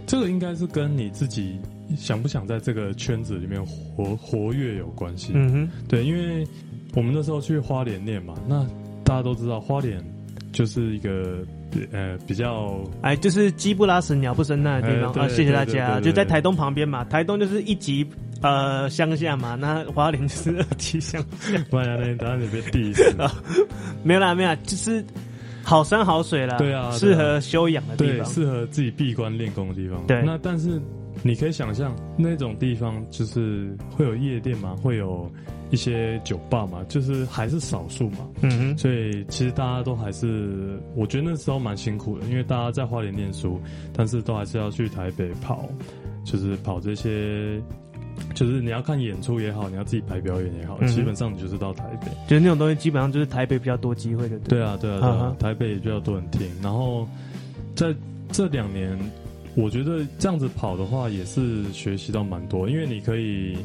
[0.07, 1.59] 这个应该是跟你自己。
[1.95, 5.31] 想不想在这个圈子里面活活跃有关系？
[5.35, 6.45] 嗯哼，对，因为
[6.93, 8.65] 我们那时候去花莲念嘛，那
[9.03, 10.03] 大家都知道花莲
[10.51, 11.39] 就是一个
[11.91, 15.27] 呃比较哎，就是鸡不拉屎鸟不生蛋的地方啊。
[15.29, 18.05] 谢谢大家，就在台东旁边嘛，台东就是一级
[18.41, 21.23] 呃乡下嘛，那花莲就是二级乡？
[24.03, 25.03] 没有啦，没有啦，就是
[25.63, 26.57] 好山好水啦。
[26.57, 30.05] 对啊，适合修养的地方，适合自己闭关练功的地方。
[30.07, 30.81] 对，那但是。
[31.23, 35.29] 你可以想象那种地方就是会有夜店嘛，会有
[35.69, 38.27] 一些酒吧嘛，就是还是少数嘛。
[38.41, 38.77] 嗯哼。
[38.77, 43.59] 所以其实大家都还是，我觉得那时候蛮辛苦的，因为大家在花莲念书，
[43.93, 45.69] 但是都还是要去台北跑，
[46.23, 47.61] 就是跑这些，
[48.33, 52.07] 就是你要看演出也好，你要自己排表演也好，嗯、基本上你就是到台北。
[52.27, 54.39] 就是那种东西，基本上就是台北比较多机会的。
[54.39, 56.49] 对啊，对啊，对啊，台北也比较多人听。
[56.63, 57.07] 然后
[57.75, 57.93] 在
[58.31, 58.97] 这两年。
[59.55, 63.57] 我觉得这样子跑的话，也是学习到蛮多，因为你可以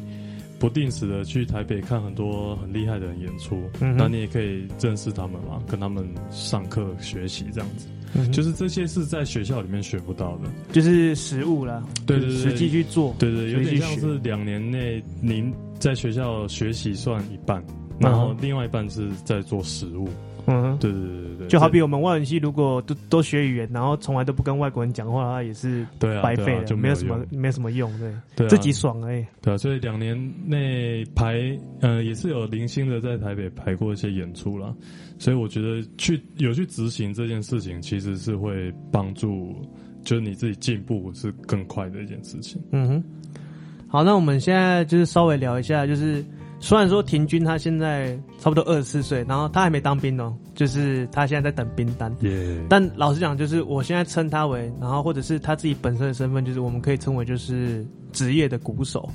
[0.59, 17.63] 不定时的去台北看很多很厉害的人演出，那、你也可以认识他们嘛，跟他们上课学习这样子，嗯、就是这些是在学校里面学不到的，就是实物啦，对对对，实际去做，对对，有点像是两年内您在学校学习算一半，
[17.99, 20.09] 然后另外一半是在做实物。
[20.09, 20.36] 嗯，
[20.79, 29.25] 对对对对对，就好比我们外文系，如果都都学语言，然后从来都不跟外国人讲话的话，也是白费了，就没有什么没有什么用，对，对，自己爽而已。
[29.41, 31.35] 对啊，所以两年内排，
[31.81, 34.73] 呃，也是有零星的在台北排过一些演出啦。
[35.19, 39.53] 所以我觉得去有去执行这件事情，其实是会帮助，
[40.05, 42.61] 就是你自己进步是更快的一件事情。
[42.71, 43.03] 嗯哼，
[43.89, 46.23] 好，那我们现在就是稍微聊一下，就是。
[46.59, 52.11] 虽然说庭均他现在差不多二十四岁，然后他还没当兵哦，就是他现在在等兵单。
[52.67, 59.07] 但老实讲，就是我现在称他为，然后或者是他自己本身的身份，就是我们可以称为就是职业的鼓手。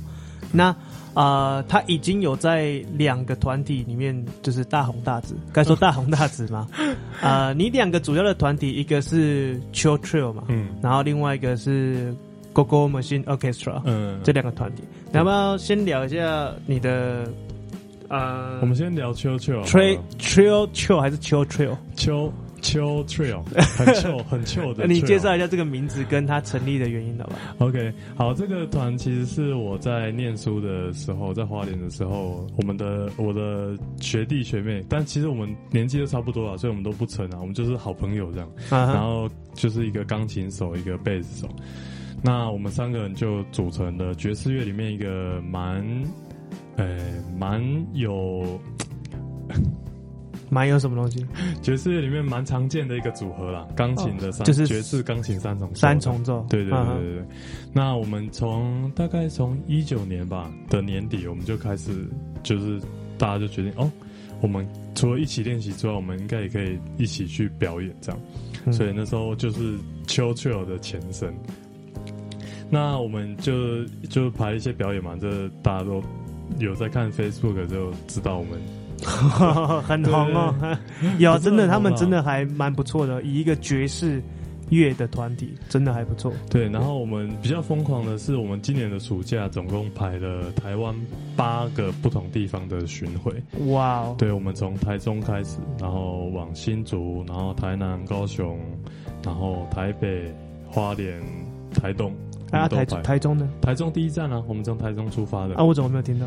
[0.51, 0.67] 那
[1.13, 6.67] 啊、呃，他已经有在两个团体里面就是大红大紫，该说大红大紫吗？
[7.21, 12.15] 啊、 呃，你两个主要的团体，一个是 Chill Trill 嘛，嗯，然后另外一个是。
[12.53, 17.27] Go Go Machine Orchestra，嗯，这两个团体，你要不要先聊一下你的？
[18.09, 23.41] 呃，我们先聊 Chill Trill，Trill Trill Trill 还是 Chill Trill？Chill Chill Trill，
[23.75, 24.85] 很 Chill 很 Chill 的。
[24.85, 38.47] 你介绍一下这个名字跟它成立的原因好吧？OK，好，这个团其实是我在念书的时候，在花莲的时候，我们的我的学弟学妹，但其实我们年纪都差不多了，所以我们都不成啊，我们就是好朋友这样。
[38.69, 38.93] Uh.
[38.93, 41.49] 然后就是一个钢琴手，一个贝斯手。
[42.25, 45.85] 那我们三个人就组成了爵士乐里面一个蛮，
[46.77, 46.97] 呃，
[47.37, 47.61] 蛮
[47.93, 48.57] 有，
[50.49, 51.25] 蛮有什么东西？
[51.61, 55.75] 爵士乐里面蛮常见的一个组合啦，钢琴的三，就是爵士钢琴三重奏。
[55.75, 56.45] 三重奏。
[56.49, 57.25] 对对对对对。
[57.73, 62.07] 那我们从大概从一九年吧的年底，我们就开始，
[62.41, 62.79] 就是
[63.17, 63.91] 大家就决定哦，
[64.39, 68.21] 我们除了一起练习之外，我们应该也可以一起去表演这样。
[68.65, 71.35] 嗯、所以那时候就是 Chill Chill 的前身。
[72.73, 76.01] 那我们就就排一些表演嘛，这大家都
[76.57, 78.59] 有在看 Facebook 就知道我们
[79.83, 80.55] 很红哦，
[81.19, 84.19] 有真的，他们真的还蛮不错的，以一个爵士
[84.69, 86.33] 乐的团体，真的还不错。
[86.49, 90.95] 对，然后我们比较疯狂的是，我们今年的暑假总共排了台湾
[91.35, 93.31] 八个不同地方的巡回。
[93.67, 94.15] 哇哦！
[94.17, 98.57] 对，我们从台中开始，然后往新竹，然后台南、高雄，
[99.23, 100.33] 然后台北、
[100.71, 101.21] 花莲、
[101.75, 102.11] 台东。
[102.59, 103.49] 啊，台台中呢？
[103.61, 105.55] 台中第一站啊，我们从台中出发的。
[105.55, 106.25] 啊，我怎么没有听到？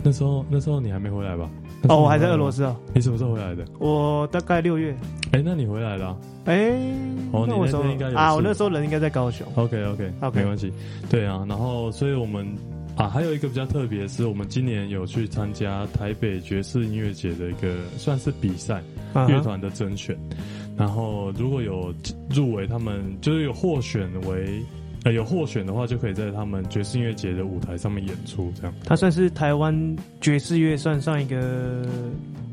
[0.00, 1.50] 那时候那时候你还没回来吧？
[1.88, 2.76] 哦，我还在俄罗斯啊。
[2.94, 3.64] 你什么时候回来的？
[3.80, 4.96] 我大概六月。
[5.32, 6.16] 哎，那你回来了？
[6.44, 6.70] 哎，
[7.32, 9.44] 哦，你那时候应该有啊，我那时候人应该在高雄。
[9.56, 10.72] OK OK OK，没关系。
[11.10, 12.46] 对啊，然后所以我们
[12.96, 18.80] 啊，还有一个比较特别的是，我们今年有去参加台北爵士音乐节的一个算是比赛，
[19.14, 20.16] 乐团的甄选。
[20.76, 21.92] 然后如果有
[22.30, 24.62] 入围，他们就是有获选为。
[25.04, 28.74] 呃，有获选的话，就可以在他们爵士音乐节的舞台上面演出，这样。
[28.84, 31.86] 它算是台湾爵士乐算上一个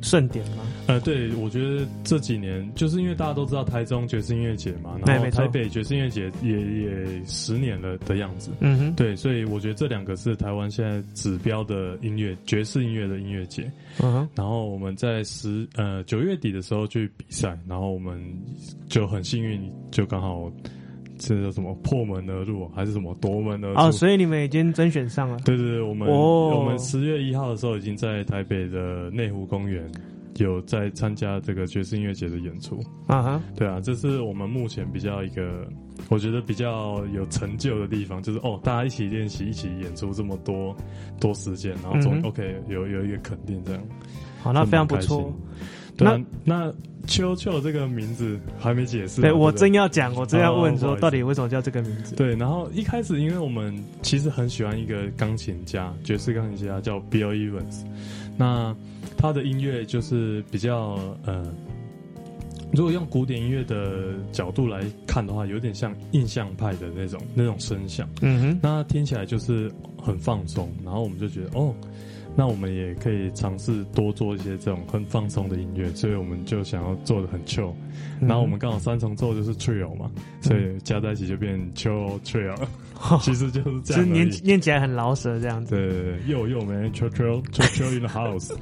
[0.02, 0.64] 盛典吗？
[0.88, 8.52] 呃，对，我觉得这几年就是因为大家都知道台中爵士音乐节嘛，然后台北爵士音乐节也也十年了的样子。
[8.60, 13.64] 嗯哼，对，所以我觉得这两个是台湾现在指标的音乐爵士音乐的音乐节。
[14.04, 18.22] 嗯哼，然后我们在十呃九月底的时候去比赛，然后我们
[18.88, 20.52] 就很幸运，就刚好。
[21.18, 23.80] 这叫什么破门而入，还是什么夺门而出？
[23.82, 25.38] 哦，所以你们已经甄选上了。
[25.46, 29.90] 对对对，我们、哦、我们十月一号的时候已经在台北的内湖公园
[30.38, 32.80] 有在参加这个爵士音乐节的演出。
[33.08, 35.68] 啊哈，对啊，这是我们目前比较一个
[36.10, 40.76] 我觉得比较有成就的地方，就是哦，大家一起练习，一起演出这么多
[41.20, 43.82] 多时间，然后总、嗯、OK 有有一个肯定这样。
[44.42, 45.34] 好，那非常不错。
[45.98, 46.74] 那那
[47.08, 49.22] 秋秋这个名字还没解释。
[49.22, 52.16] 对，我真要讲，我真要问说，到底为什么叫这个名字？
[52.16, 57.84] 对，然后一开始，因为我们其实很喜欢一个钢琴家，爵士钢琴家叫 Bill Evans。
[58.38, 58.76] 那
[59.16, 61.46] 他的音乐就是比较呃，
[62.74, 68.10] 如果用古典音乐的角度来看的话，有点像印象派的那种那种声响。
[68.22, 71.74] 嗯哼，那听起来就是很放松，然后我们就觉得哦。
[72.36, 77.74] 那我们也可以尝试多做一些这种很放松的音乐，所以我们就想要做的很 chill。
[78.20, 82.56] 然后我们刚好三重奏就是 trio 嘛，所以加在一起就变 chill trio。
[83.22, 85.76] 其实就是这样，就念念起来很老舍这样子。
[85.76, 88.54] 对对对，又又 man chill chill chill chill in the house。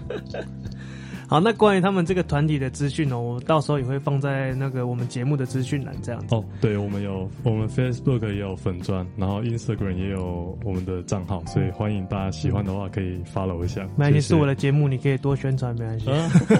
[1.27, 6.35] 好，那关于他们这个团体的资讯呢，我到时候也会放在那个我们节目的资讯栏这样子。
[6.35, 13.87] 哦，对，我们有我们 Facebook 也有粉专，然后 Instagram 也有我们的账号，所以欢迎大家喜欢的话可以 follow 一下。
[13.95, 16.07] 那你是我的节目，你可以多宣传没关系，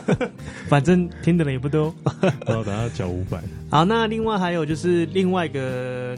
[0.68, 1.94] 反正听的人也不多。
[2.48, 3.40] 然后等下缴五百。
[3.70, 6.18] 好，那另外还有就是另外一个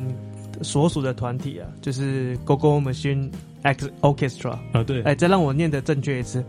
[0.61, 3.31] 所属的团体啊，就是 Go Go Machine
[3.63, 6.43] X Orchestra 啊，对，哎，再让我念的正确一次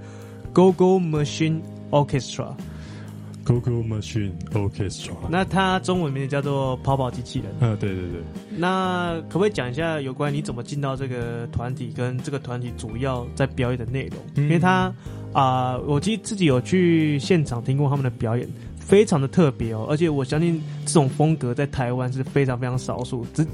[0.52, 1.61] ，Go Go Machine。
[1.90, 7.51] Orchestra，Go Go Machine Orchestra，那它中文名字叫做跑跑机器人。
[7.61, 8.20] 啊，对对对。
[8.57, 14.18] 那可不可以讲一下有关你怎么进到这个团体，跟这个团体主要在表演的内容？
[14.35, 14.92] 嗯、因为他
[15.33, 19.87] 啊、呃，我其实自己有去现场听过他们的表演，非常的特别哦。
[19.88, 23.46] 而且我相信这种风格在台湾是非常非常少数，即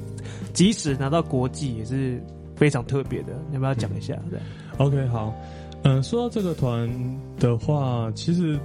[0.53, 2.23] 即使拿到国际也是
[2.57, 3.33] 非常特别的。
[3.49, 4.15] 你要不要讲一下？
[4.31, 4.39] 对
[4.79, 5.35] ，OK，好。
[5.85, 6.89] 嗯，说到这个团
[7.39, 8.59] 的话，其实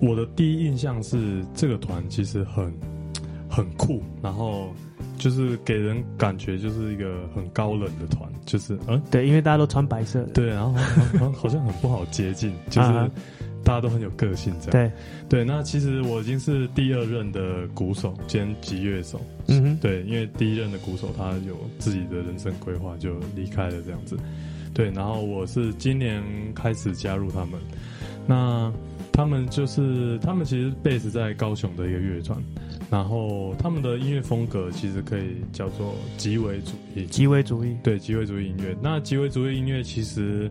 [0.00, 2.72] 我的第一印象是这个团其实很
[3.48, 4.72] 很酷，然后
[5.18, 10.72] 就是给人感觉就是一个很高冷的团，就是嗯，对，因为大家都穿白色的，对，然后
[11.32, 12.88] 好像很不好接近，就是
[13.62, 14.92] 大家都很有个性这样，对
[15.28, 15.44] 对。
[15.44, 24.16] 那其实我已经是第二任的鼓手兼吉乐手，嗯哼，对，因为第一任的鼓手他有自己的人生规划，就离开了这样子。
[24.74, 27.60] 对，然后我是今年开始加入他们，
[28.26, 28.72] 那
[29.12, 32.36] 他们就是他们其实 base 在高雄的一个乐团，
[32.90, 38.76] 然后他们的音乐风格其实可以叫做极为主义，极为主义，对，极为主义音乐。
[38.82, 40.48] 那极为主义音乐其实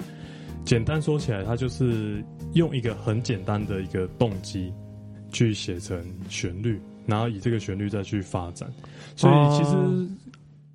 [0.63, 4.71] 简单说起来，它就是用一个很简单的一个动机
[5.33, 8.71] 去写成旋律，然后以这个旋律再去发展，
[9.17, 9.75] 所以其实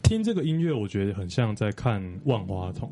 [0.09, 2.91] 听这个音乐，我觉得很像在看万花筒。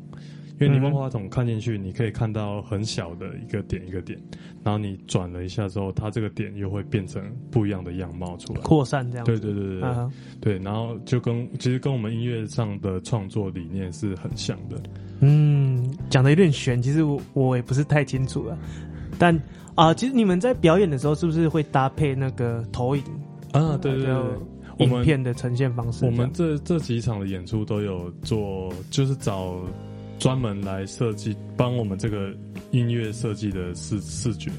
[0.59, 4.19] 因为你万花筒看进去，你可以看到很小的一个点一个点，
[4.63, 9.25] 然后你转了一下之后，它这个点又会变成不一样的样貌出来，扩散这样。
[9.25, 9.81] 对对对对
[10.41, 14.79] 对，uh 然后就跟其实跟我们音乐上的创作理念是很像的。
[15.21, 18.55] 嗯，讲的有点玄，其实我我也不是太清楚了。
[19.17, 19.35] 但
[19.73, 23.03] 啊、呃，其实你们在表演的时候，是不是会搭配那个投影
[23.53, 23.75] 啊？
[23.77, 24.15] 对对对，
[24.79, 26.05] 影片的呈现方式。
[26.05, 29.59] 我们这这几场的演出都有做，就是找。
[30.19, 32.35] 专门来设计帮我们这个
[32.71, 34.49] 音乐设计的视视觉，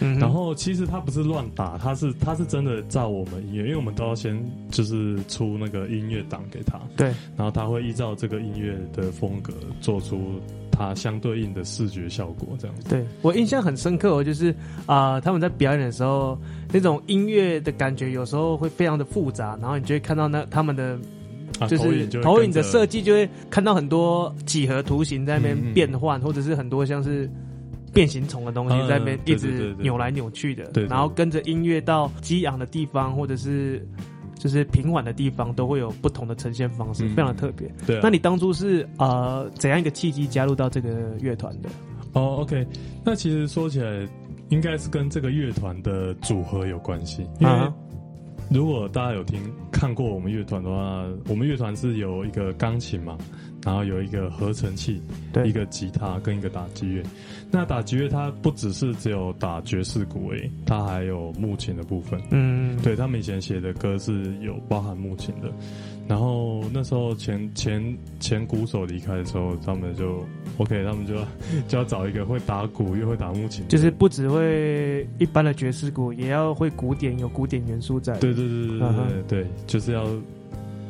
[0.00, 4.36] 嗯、然后其实他不是乱打，他是他是真的照我们音乐，因为我们都要先
[4.70, 12.88] 就是出那个音乐档给他，对，然后他会依照这个音乐的风格做出它相对应的视觉效果，这样子。
[12.88, 14.50] 对，我印象很深刻，我就是
[14.86, 16.38] 啊、呃，他们在表演的时候，
[16.72, 20.98] 那种音乐的感觉有时候会非常的复杂，然后你就会看到那他们的。
[21.68, 27.30] 就是投影的设计，就会看到很多几何图形在那边变换，或者是很多像是
[27.92, 30.70] 变形虫的东西在那边一直扭来扭去的。
[30.88, 33.86] 然后跟着音乐到激昂的地方，或者是
[34.34, 37.70] 就是平缓的地方，都会有不同的呈现方式，非常的特别。
[37.86, 41.68] 对，那你当初是呃怎样一个契机加入到这个乐团的？
[42.14, 42.66] 哦，OK，
[43.04, 44.08] 那其实说起来，
[44.48, 47.72] 应该是跟这个乐团的组合有关系，因为。
[48.50, 53.16] 如果大家有听看过我们乐团的话，我们乐团是有一个钢琴嘛，
[53.64, 55.00] 然后有一个合成器，
[55.32, 57.02] 对，一个吉他跟一个打击乐。
[57.50, 62.20] 那打击乐它不只是只有打爵士鼓诶，它还有木琴的部分。
[62.30, 65.52] 嗯，对，他们以前写的歌是有包含木琴的。
[66.08, 71.14] 然后那时候前前前鼓手离开的时候，他们就 OK，他们就
[71.68, 78.18] 就要找一个会打鼓又会打木琴，就是不只会一般的爵士鼓，也要会古典，有古典元素在。
[78.18, 80.04] 对对对对对对，就是要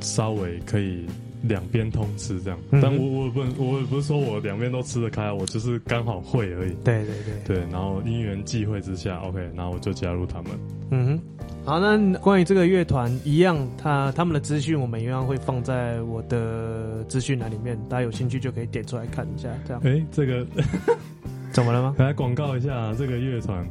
[0.00, 1.04] 稍微可以
[1.42, 2.58] 两边通吃这样。
[2.70, 6.72] 嗯、但我我不我也不是说我两边都吃得开，我就是刚好会而已。
[6.84, 10.52] 对对对对，然后因缘际会之下，OK，然后我就加入他们。
[10.90, 11.20] 嗯哼。
[11.64, 19.48] 好，那关于这个乐团一样，他他们的资讯我们一样会放在我的资讯栏里面，大家有兴趣就可以点出来看一下。
[19.64, 20.44] 这样，哎、欸，这个
[21.52, 21.94] 怎么了吗？
[22.00, 23.64] 来广告一下这个乐团，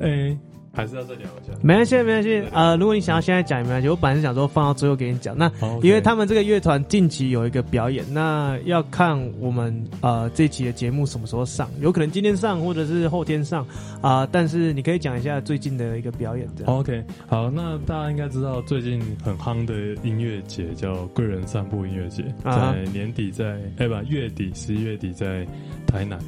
[0.00, 0.38] 哎、欸。
[0.74, 2.42] 还是要再聊一下，没关系，没关系。
[2.50, 5.36] 呃，如果你想要现在讲也没关系，我本来是想说放到最后给你讲。
[5.36, 5.50] 那
[5.82, 13.66] 因为他们这个乐团近期有一个表演，那要看我们呃这期的节目什么时候上，有可能今天上或者是后天上
[14.00, 14.28] 啊、呃。
[14.32, 16.74] 但是你可以讲一下最近的一个表演这样。
[16.74, 25.46] OK，好，那大家应该知道最近很夯的音乐节叫贵人散步音乐节，在年底在哎不月底十一月底在
[25.86, 26.18] 台南，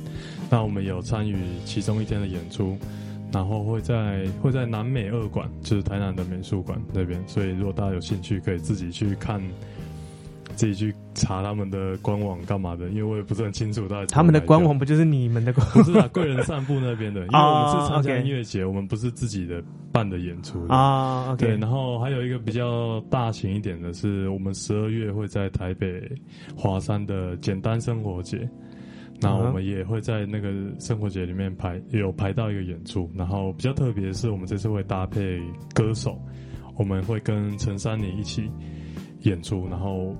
[0.50, 2.76] 那我们有参与其中一天的演出。
[3.34, 7.20] 然后会在会在南美二馆，就是台南的美术馆那边。
[7.26, 9.42] 所以如果大家有兴趣，可以自己去看，
[10.54, 12.88] 自己去查他们的官网干嘛的。
[12.90, 15.84] 因为我也不是很清楚，大家他们的官网不就是你们的官网？
[15.84, 17.22] 不是啊，贵人散步那边的。
[17.22, 21.26] 因为我们是参加音乐节，我们不是自己的办的演出啊。
[21.26, 21.38] Oh, okay.
[21.38, 26.00] 对，然后还有一个比较大型一点的是，我们十二月会在台北
[26.56, 28.48] 华山的简单生活节。
[29.20, 35.40] 那我们也会在那个生活节里面排有排到一个演出，然后比较特别的是，我们这次会搭配
[35.72, 36.20] 歌手，
[36.76, 38.50] 我们会跟陈珊妮一起
[39.22, 40.14] 演出，然后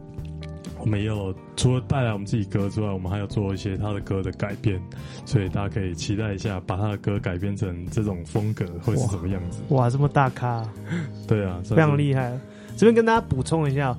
[0.78, 4.80] 我们也有除了带来我们自己歌之外，我们还有做一些他的歌的改编，
[5.26, 9.62] 所以大家可以期待一下，把他的歌改编成这种风格会是什么样子。
[9.68, 10.66] 哇，哇，这么大咖！
[11.28, 12.38] 对啊，非常厉害。
[12.76, 13.94] 这边跟大家补充一下。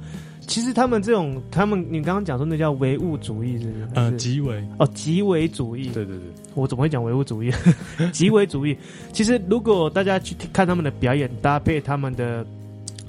[0.48, 3.88] 其实他们这种，他们你刚刚讲说那叫唯物主义，是不是？
[3.96, 5.90] 呃，极唯哦，极唯主义。
[5.90, 7.52] 对对对，我怎么会讲唯物主义？
[8.14, 8.76] 极唯主义。
[9.12, 12.46] 其实如果大家去看他们的表演，搭配他们的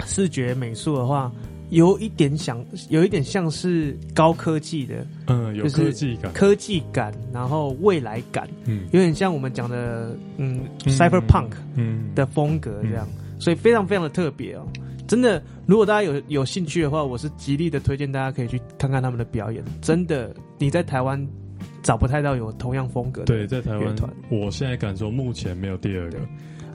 [0.05, 1.31] 视觉美术的话，
[1.69, 14.65] 有一点想，有一点像是高科技的，嗯，有科技感，科技感，然后未来感，嗯，有点像我们讲的，嗯，cyberpunk，嗯的风格这样，嗯，所以非常非常的特别哦。
[15.07, 19.63] 真的，如果大家有有兴趣的话，我是极力的推荐大家可以去看看他们的表演。
[19.81, 21.25] 真的，你在台湾
[21.81, 23.25] 找不太到有同样风格的。
[23.25, 23.95] 对，在台湾，
[24.29, 26.19] 我现在敢说目前没有第二个。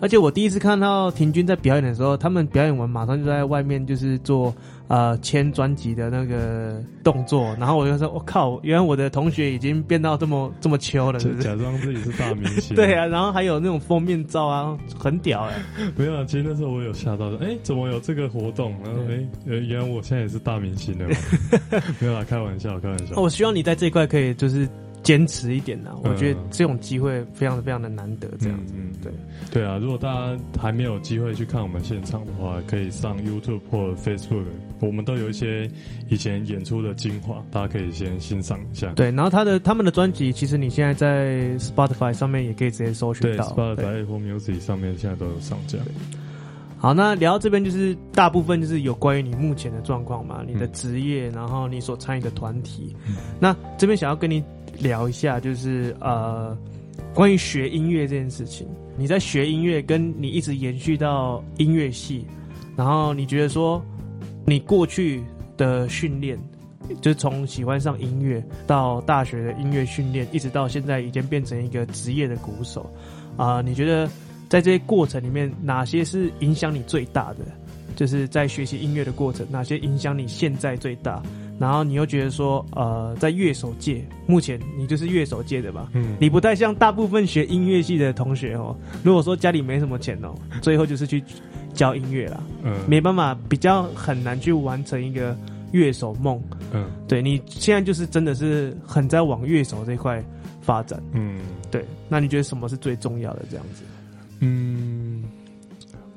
[0.03, 4.53] 而且我第一次看到庭军在表演的时候，他们表演完马上就在外面就是做
[4.89, 11.21] 呃签专辑的那个动作，然后我就说：“我、哦、靠，原来我的同学已经变到这么 这么秋了。
[11.21, 12.75] 是是”假装自己是大明星。
[12.75, 15.93] 对啊，然后还有那种封面照啊，很屌哎、欸。
[15.97, 21.07] 没有啊，其实那时候我有吓到说：“哎、欸，怎么有这个活动？”然后哎，原来我现在也是大明星了。
[22.01, 23.15] 没有啊，开玩笑，开玩笑。
[23.15, 24.69] 我希望你在这一块可以就是。
[25.03, 29.13] 坚持一点呐，我觉得这种机会非常非常的难得，这样子，嗯，对，
[29.51, 34.45] 对啊，如果大家还没有机会去看我们现场的话，可以上 YouTube 或 Facebook，
[34.81, 35.69] 我们都有一些
[36.09, 38.93] 以前演出的精华，大家可以先欣赏一下。
[38.93, 45.79] 对，然后他的他们的专辑，其实你现在在 Spotify 上面也可以直接搜寻到，Spotify、Apple Music 上面现在都有上架。
[46.79, 54.43] 好，那聊到这边就是大部分就是有关于你目前的状况嘛，你的职业，然后你所参与的团体，嗯、那这边想要跟你。
[54.83, 56.57] 聊一下，就是呃，
[57.15, 58.67] 关于学音乐这件事情。
[58.99, 62.27] 你在学音乐，跟你一直延续到音乐系，
[62.77, 63.83] 然后你觉得说，
[64.45, 65.23] 你过去
[65.57, 66.39] 的训练，
[67.01, 72.91] 就是从喜欢上音乐到大学的音乐训练，一直到现在已经变成一个职业的鼓手
[73.37, 74.07] 啊，你觉得
[74.49, 77.39] 在这些过程里面，哪些是影响你最大的？
[77.95, 81.23] 就是在学习音乐的过程，哪些影响你现在最大？
[81.59, 85.89] 然后你又觉得说，呃，在乐手界，目前你就是乐手界的吧？
[85.95, 88.77] 嗯，你不太像大部分学音乐系的同学哦。
[89.05, 91.23] 如果说家里没什么钱哦，最后就是去
[91.73, 92.43] 教音乐啦。
[92.65, 95.37] 嗯，没办法，比较很难去完成一个
[95.71, 96.43] 乐手梦。
[96.73, 100.25] 嗯，对，你现在就是真的是很在往乐手这块
[100.61, 101.01] 发展。
[101.13, 101.39] 嗯，
[101.71, 101.85] 对。
[102.09, 103.45] 那你觉得什么是最重要的？
[103.49, 103.85] 这样子？
[104.41, 105.23] 嗯，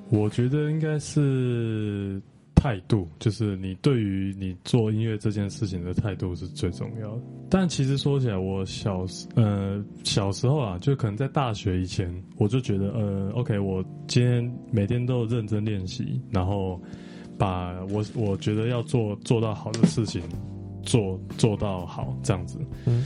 [0.10, 2.20] 我觉得应该是。
[2.56, 7.22] 态度就是你对于你做音乐这件事情的态度是最重要的。
[7.50, 16.82] 但其实说起来，我小呃小时候啊，就可能在大学以前，我就觉得呃，OK，我今天每天都认真练习，然后
[17.38, 20.22] 把我我觉得要做做到好的事情
[20.82, 22.60] 做做到好这样子。
[22.86, 23.06] 嗯。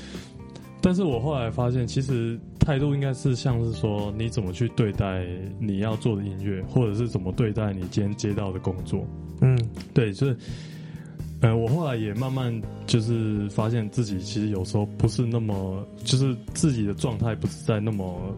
[0.82, 5.27] 但是我后来发现，其实态度应该是像是说，你怎么去对待
[5.59, 9.05] 你要做的音乐，或者是怎么对待你今天接到的工作。
[9.41, 9.57] 嗯，
[9.93, 10.38] 对，就是，
[11.41, 12.53] 呃，我后来也慢慢
[12.86, 18.36] 就是发现自己其实有时候不是那么，就是自己的状态不是在那么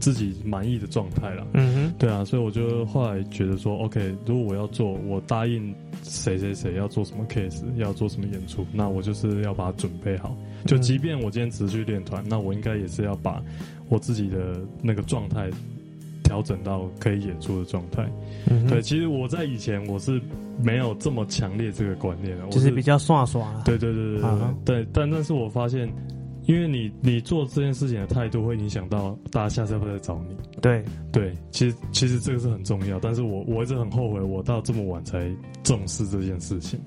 [0.00, 1.46] 自己满意的状态了。
[1.52, 5.72] 嗯哼，对啊，所以我就后来觉得说，OK，如果我要做，我答应
[6.02, 10.36] 谁谁谁要做什么 case，要做什么演出，那我就是要把它准备好。
[10.66, 13.40] 就即便我今天只是去练团，那我应该也是要把
[13.88, 15.50] 我自己的那个状态
[16.24, 18.06] 调整到可以演出的状态。
[18.50, 18.66] 嗯。
[18.66, 20.20] 对，其实我在以前我是
[20.62, 23.62] 没有这么强烈这个观念的，就是比较耍耍。
[23.64, 24.22] 对对对对
[24.64, 25.90] 对，对，但但是我发现，
[26.50, 30.34] 因为你你做这件事情的态度会影响到大家下次会来找你。
[30.60, 35.30] 对对，其实其实这个是很重要，但是我我一直很后悔，我到这么晚才
[35.62, 36.80] 重视这件事情。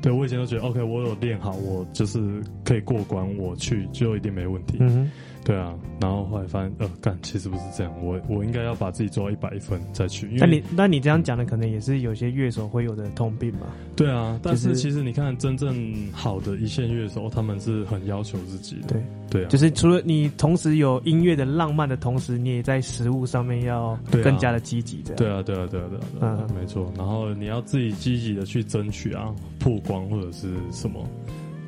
[0.00, 4.78] 对，我以前都觉得 OK，我有练好，我就是可以过关，我去就一定没问题。
[4.80, 5.10] 嗯
[5.44, 10.28] 对啊，然后后来发现，呃，干，其实不是这样，我我应该要把自己做到一百分再去。
[10.32, 13.68] 那你那你这样讲的，可能也是有些乐手会有的通病吧？
[13.96, 18.88] 对啊，但是其实你看，真正好的一线乐手，他们是很要求自己的。
[18.88, 25.00] 对对啊，就是除了你同时有音乐的浪漫的同时，你也在食物上面要更加的积极。
[25.02, 25.16] 这样。
[25.16, 25.86] 对啊，对啊，对啊，
[26.20, 26.92] 对啊，没错。
[26.94, 31.04] 然后你要自己积极的去争取啊，曝光或者是什么。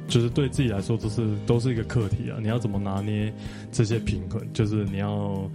[0.09, 2.39] 就是对自己来说，都是都是一个课题啊！
[2.43, 3.33] 你要怎么拿捏
[3.71, 4.43] 这些平衡？
[4.53, 5.49] 就是你要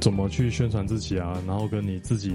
[0.00, 1.38] 怎么去宣传自己啊？
[1.46, 2.32] 然后跟你自己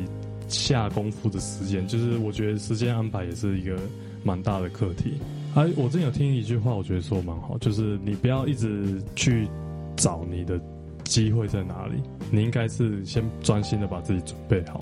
[0.47, 3.75] 下功夫的时间，就是我觉得时间安排也是一个
[4.23, 5.15] 蛮大的课题。
[5.55, 9.47] 哎，我之前有听一句话，我觉得说蛮好，就是你不要一直去
[9.95, 10.61] 找你的
[11.03, 11.95] 机会在哪里，
[12.29, 14.79] 你应该是先专心的把自己准备好。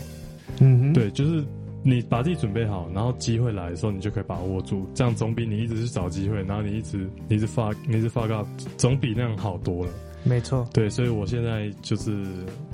[0.60, 1.42] 嗯，对，就是。
[1.84, 4.88] 你把自己准备好，然后机会来的时候，你就可以把握住。
[4.94, 8.46] 这样总比你一直去找机会，然后你一直你一直发你一直发告，
[8.78, 9.92] 总比那样好多了。
[10.24, 12.24] 没错，对，所以我现在就是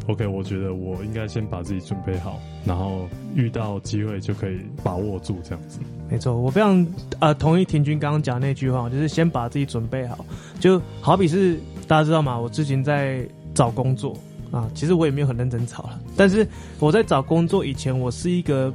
[0.08, 5.80] OK，我觉得我应该先把自己准备好，然后遇到机会就可以把握住这样子。
[6.10, 6.86] 没错，我非常
[7.20, 10.26] 呃同意庭军刚刚讲那句话，就是先把自己准备好，
[10.60, 12.38] 就好比是大家知道吗？
[12.38, 14.14] 我之前在找工作
[14.52, 16.46] 啊，其实我也没有很认真找了，但是
[16.80, 18.74] 我在找工作以前，我是一个。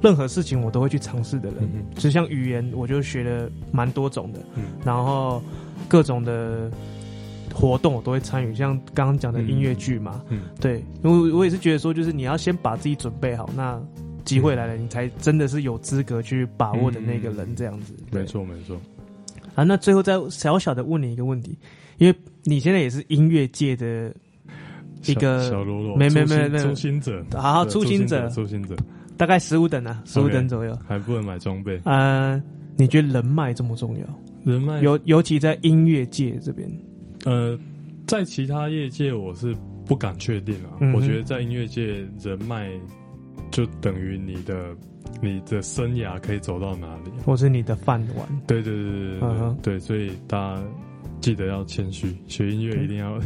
[0.00, 4.64] 任何事情我都会去尝试的人，就像语言，我就学了蛮多种的，嗯。
[4.84, 5.42] 然后
[5.88, 6.70] 各种的
[7.52, 10.22] 活动我都会参与，像刚刚讲的音乐剧嘛，
[10.60, 13.80] 对，因为我也是觉得说，就是你要先把自己准备好，那
[14.24, 17.94] 机会来了，你才真的是有资格去把握的那个人，这样子。
[18.12, 18.80] 没错，没错。
[19.54, 21.58] 啊，那最后再小小的问你一个问题，
[21.96, 24.14] 因为你现在也是音乐界的
[25.06, 28.76] 一个小喽啰，没没没没，初心者，好好，初心者，初心者。
[29.18, 31.78] 大概十五等啊，十五等左右，还不能买装备。
[31.84, 32.40] 呃，
[32.76, 34.04] 你觉得人脉这么重要？
[34.44, 36.70] 人脉尤尤其在音乐界这边，
[37.24, 37.58] 呃，
[38.06, 39.54] 在其他业界我是
[39.84, 40.78] 不敢确定啊。
[40.80, 42.70] 嗯、我觉得在音乐界，人脉
[43.50, 44.74] 就等于你的
[45.20, 48.26] 你的生涯可以走到哪里，或是你的饭碗。
[48.46, 50.62] 对对对对对对，嗯、对，所以大家
[51.28, 53.20] 记得要谦虚，学音乐一定要。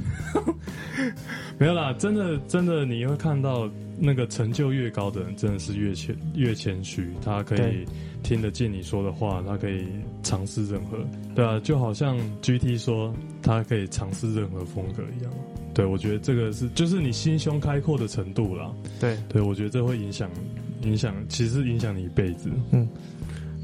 [1.57, 3.71] 没有啦，真的真的，你会看到。
[4.05, 7.09] 那个成就越高的人，真的是越谦越谦虚。
[7.25, 7.87] 他可以
[8.25, 9.87] 听得进你说的话，他可以
[10.25, 10.99] 尝试任何。
[11.37, 15.33] 对啊，就好像 GT 说，他可以尝试任何风格一样。
[15.73, 18.73] 对，我觉得这个是就是你心胸开阔的程度啦。
[18.99, 20.29] 对，对我觉得这会影响
[20.83, 22.51] 影响，其实影响你一辈子。
[22.73, 22.89] 嗯。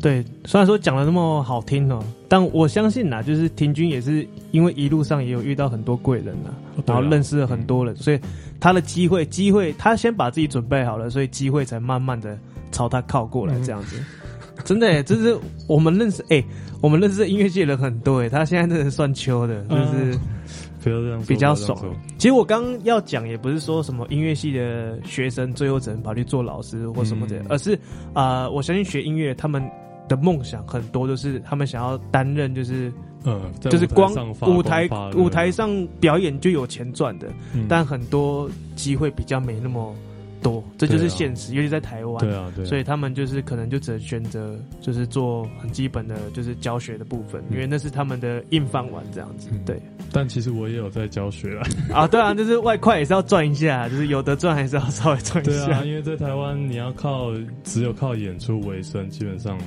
[0.01, 6.51] 对，虽然说讲的那么好听哦，但我相信呐，就是庭君也是因为一路上也有遇到很多贵人呐，
[6.87, 8.21] 然后认识了很多人，所以
[8.61, 12.39] 他的机会机会，他先把自己准备好了，所以机会才慢慢的
[12.71, 13.97] 朝他靠过来这样子。
[14.65, 15.37] 真的，就是
[15.69, 16.43] 我们认识，哎，
[16.81, 20.19] 我们认识的音乐界人很多，哎，他现在真的算秋的，就是
[20.83, 21.79] 不要这样，比较爽。
[22.19, 27.75] 其实我刚刚要讲，也不是说什么音乐系的学生最后只能跑去做老师或什么的，嗯、而是
[28.13, 29.63] 啊、呃，我相信学音乐他们
[30.09, 32.93] 的梦想很多都是他们想要担任，就是
[33.25, 34.13] 嗯，就是光
[34.47, 39.95] 舞台舞台上表演就有钱赚的，嗯、但很多机会比较没那么。
[40.41, 42.17] 多，这就是现实，啊、尤其在台湾。
[42.25, 42.69] 对啊，对啊。
[42.69, 49.51] 所以他们就是可能就只能选择，就是做很基本的，就是教学的部分，嗯、因为那是他们的硬饭碗这样子。
[49.67, 50.07] 对、嗯。
[50.13, 51.67] 但其实我也有在教学啊。
[51.93, 55.67] 啊，对啊，就是外快也是要赚一下，就是有的赚还是要稍微赚一下。
[55.67, 57.33] 对啊，因为在台湾你要靠
[57.65, 59.59] 只有靠演出为生，基本上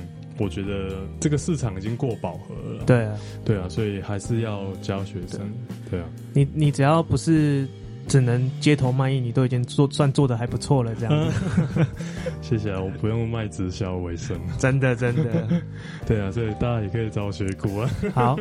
[0.42, 2.84] 我觉得这个市场已经过饱和了。
[2.84, 5.40] 对啊，对啊，所以还是要教学生。
[5.88, 7.66] 对，对啊，你你只要不是。
[8.08, 11.86] 只能街头卖艺，你都已经做算做的还不错了，这样子。
[12.42, 14.38] 谢谢啊，我不用卖直销为生。
[14.58, 15.48] 真的真的，
[16.06, 17.90] 对啊，所以大家也可以找我学鼓啊。
[18.12, 18.36] 好，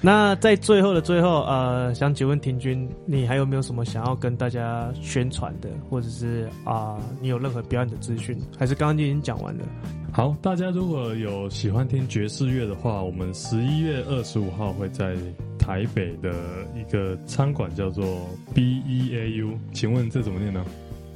[0.00, 9.64] 那在最后的最后，呃，想请问亭均，你还有没有什么想要跟大家宣传的，或者是啊、呃，你有任何表演的资讯，还是刚刚就已经讲完了？
[10.12, 15.16] 好，大家如果有喜欢听爵士乐的话，我们十一月二十五号会在。
[15.64, 16.30] 台北的
[16.76, 20.62] 一个餐馆叫做 B E A U，请问这怎么念呢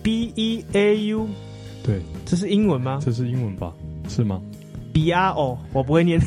[0.02, 1.28] ？B E A U，
[1.84, 2.98] 对，这是英文吗？
[3.04, 3.74] 这是英文吧？
[4.08, 4.40] 是吗
[4.90, 6.18] ？B R O，我不会念。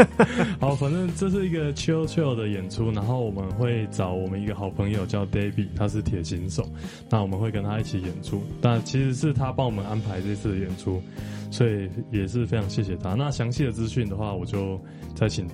[0.58, 6.66] 好，反正这是一个 chill chill 的演出，然后我们会找我们一个好朋友叫 David，他是铁琴手，
[7.10, 11.02] 那我们会跟他一起演出，但其实是他帮我们安排这次的演出，
[11.50, 13.12] 所以也是非常谢谢他。
[13.12, 14.80] 那详细的资讯的话，我就
[15.14, 15.46] 再请。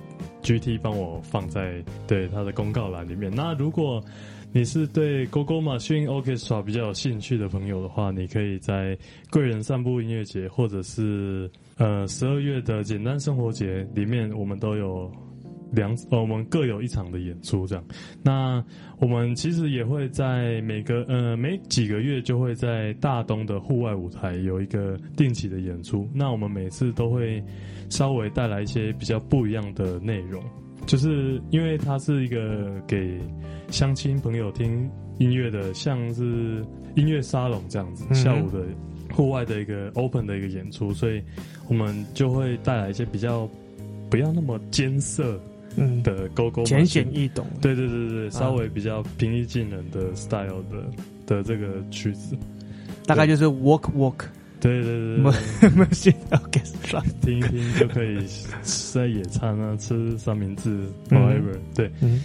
[0.45, 3.33] GT 帮我放在对他的公告栏里面。
[3.33, 4.01] 那如果
[4.53, 8.97] 你是对 GoGo Machine Orchestra 比较有兴趣的朋友的话，你可以在
[9.29, 15.11] 贵人散步音乐节，或者是呃十二月的简单生活节里面，我们都有
[15.75, 17.83] 两呃我们各有一场的演出这样。
[18.23, 18.63] 那
[18.99, 26.09] 我们其实也会在每个呃每几个月就会在大东的户外舞台有一个定期的演出。
[26.13, 27.43] 那我们每次都会。
[27.87, 30.43] 稍微带来一些比较不一样的内容，
[30.87, 33.19] 就是因为它是一个给
[33.69, 36.65] 相亲朋友听音乐的，像是
[36.95, 38.65] 音乐沙龙这样子，下午的
[39.13, 41.21] 户外的一个 open 的一个演出，所以
[41.69, 43.47] 我们就会带来一些比较
[44.09, 45.39] 不要那么艰涩
[46.03, 50.85] 的 GoGo，浅显易懂，对对对对，稍微比较平易近人的 style 的
[51.25, 52.35] 的这个曲子，
[53.05, 54.25] 大概就是 walk walk。
[54.61, 55.31] 对对对，没
[55.75, 56.59] 没事，OK，
[57.21, 58.17] 听一听就可以
[58.63, 61.55] 在野餐啊，吃三明治，whatever。
[61.75, 62.19] 对，嗯、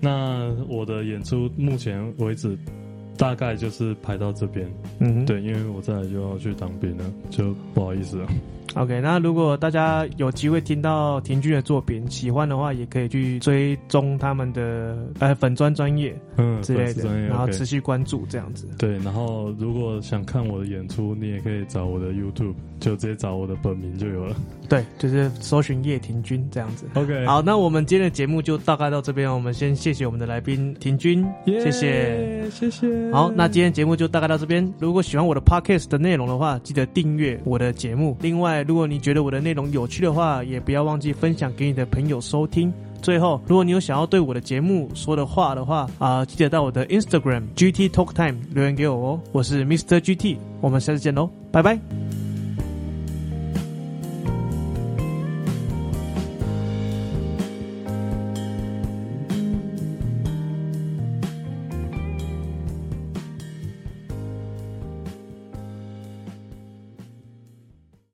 [0.00, 2.58] 那我的演出目前为止
[3.16, 4.68] 大概就是排到这边。
[4.98, 8.26] 嗯，对，因为我再来就要去当兵了，就不好意思了。
[8.74, 18.68] OK，那如果大家有机会听到亭均的作品，喜欢的话，也可以去追踪他们的呃粉专专业嗯之类的，然后持续关注这样子。
[18.78, 24.34] 对，然后如果想看我的演出，你也可以找我的 YouTube，就直接找我的本名就有了。
[24.68, 26.86] 对，就是搜寻叶亭均这样子。
[26.94, 33.12] OK，好，那我们今天的节目就大概到这边，我们先谢谢我们的来宾亭均，yeah, 谢谢谢谢。
[33.12, 34.68] 好，那今天节目就大概到这边。
[34.80, 38.16] 如果喜欢我的 Podcast 的内容的话，记得订阅我的节目。
[38.20, 42.72] 另外，如果你觉得我的内容有趣的话，也不要忘记分享给你的朋友收听。
[43.02, 49.20] 最后，如果你有想要对我的节目说的话的话，啊、呃，记得到我的 Instagram GT Talk Time 留言给我哦。
[49.30, 50.00] 我是 Mr.
[50.00, 52.23] GT，我们下次见喽，拜拜。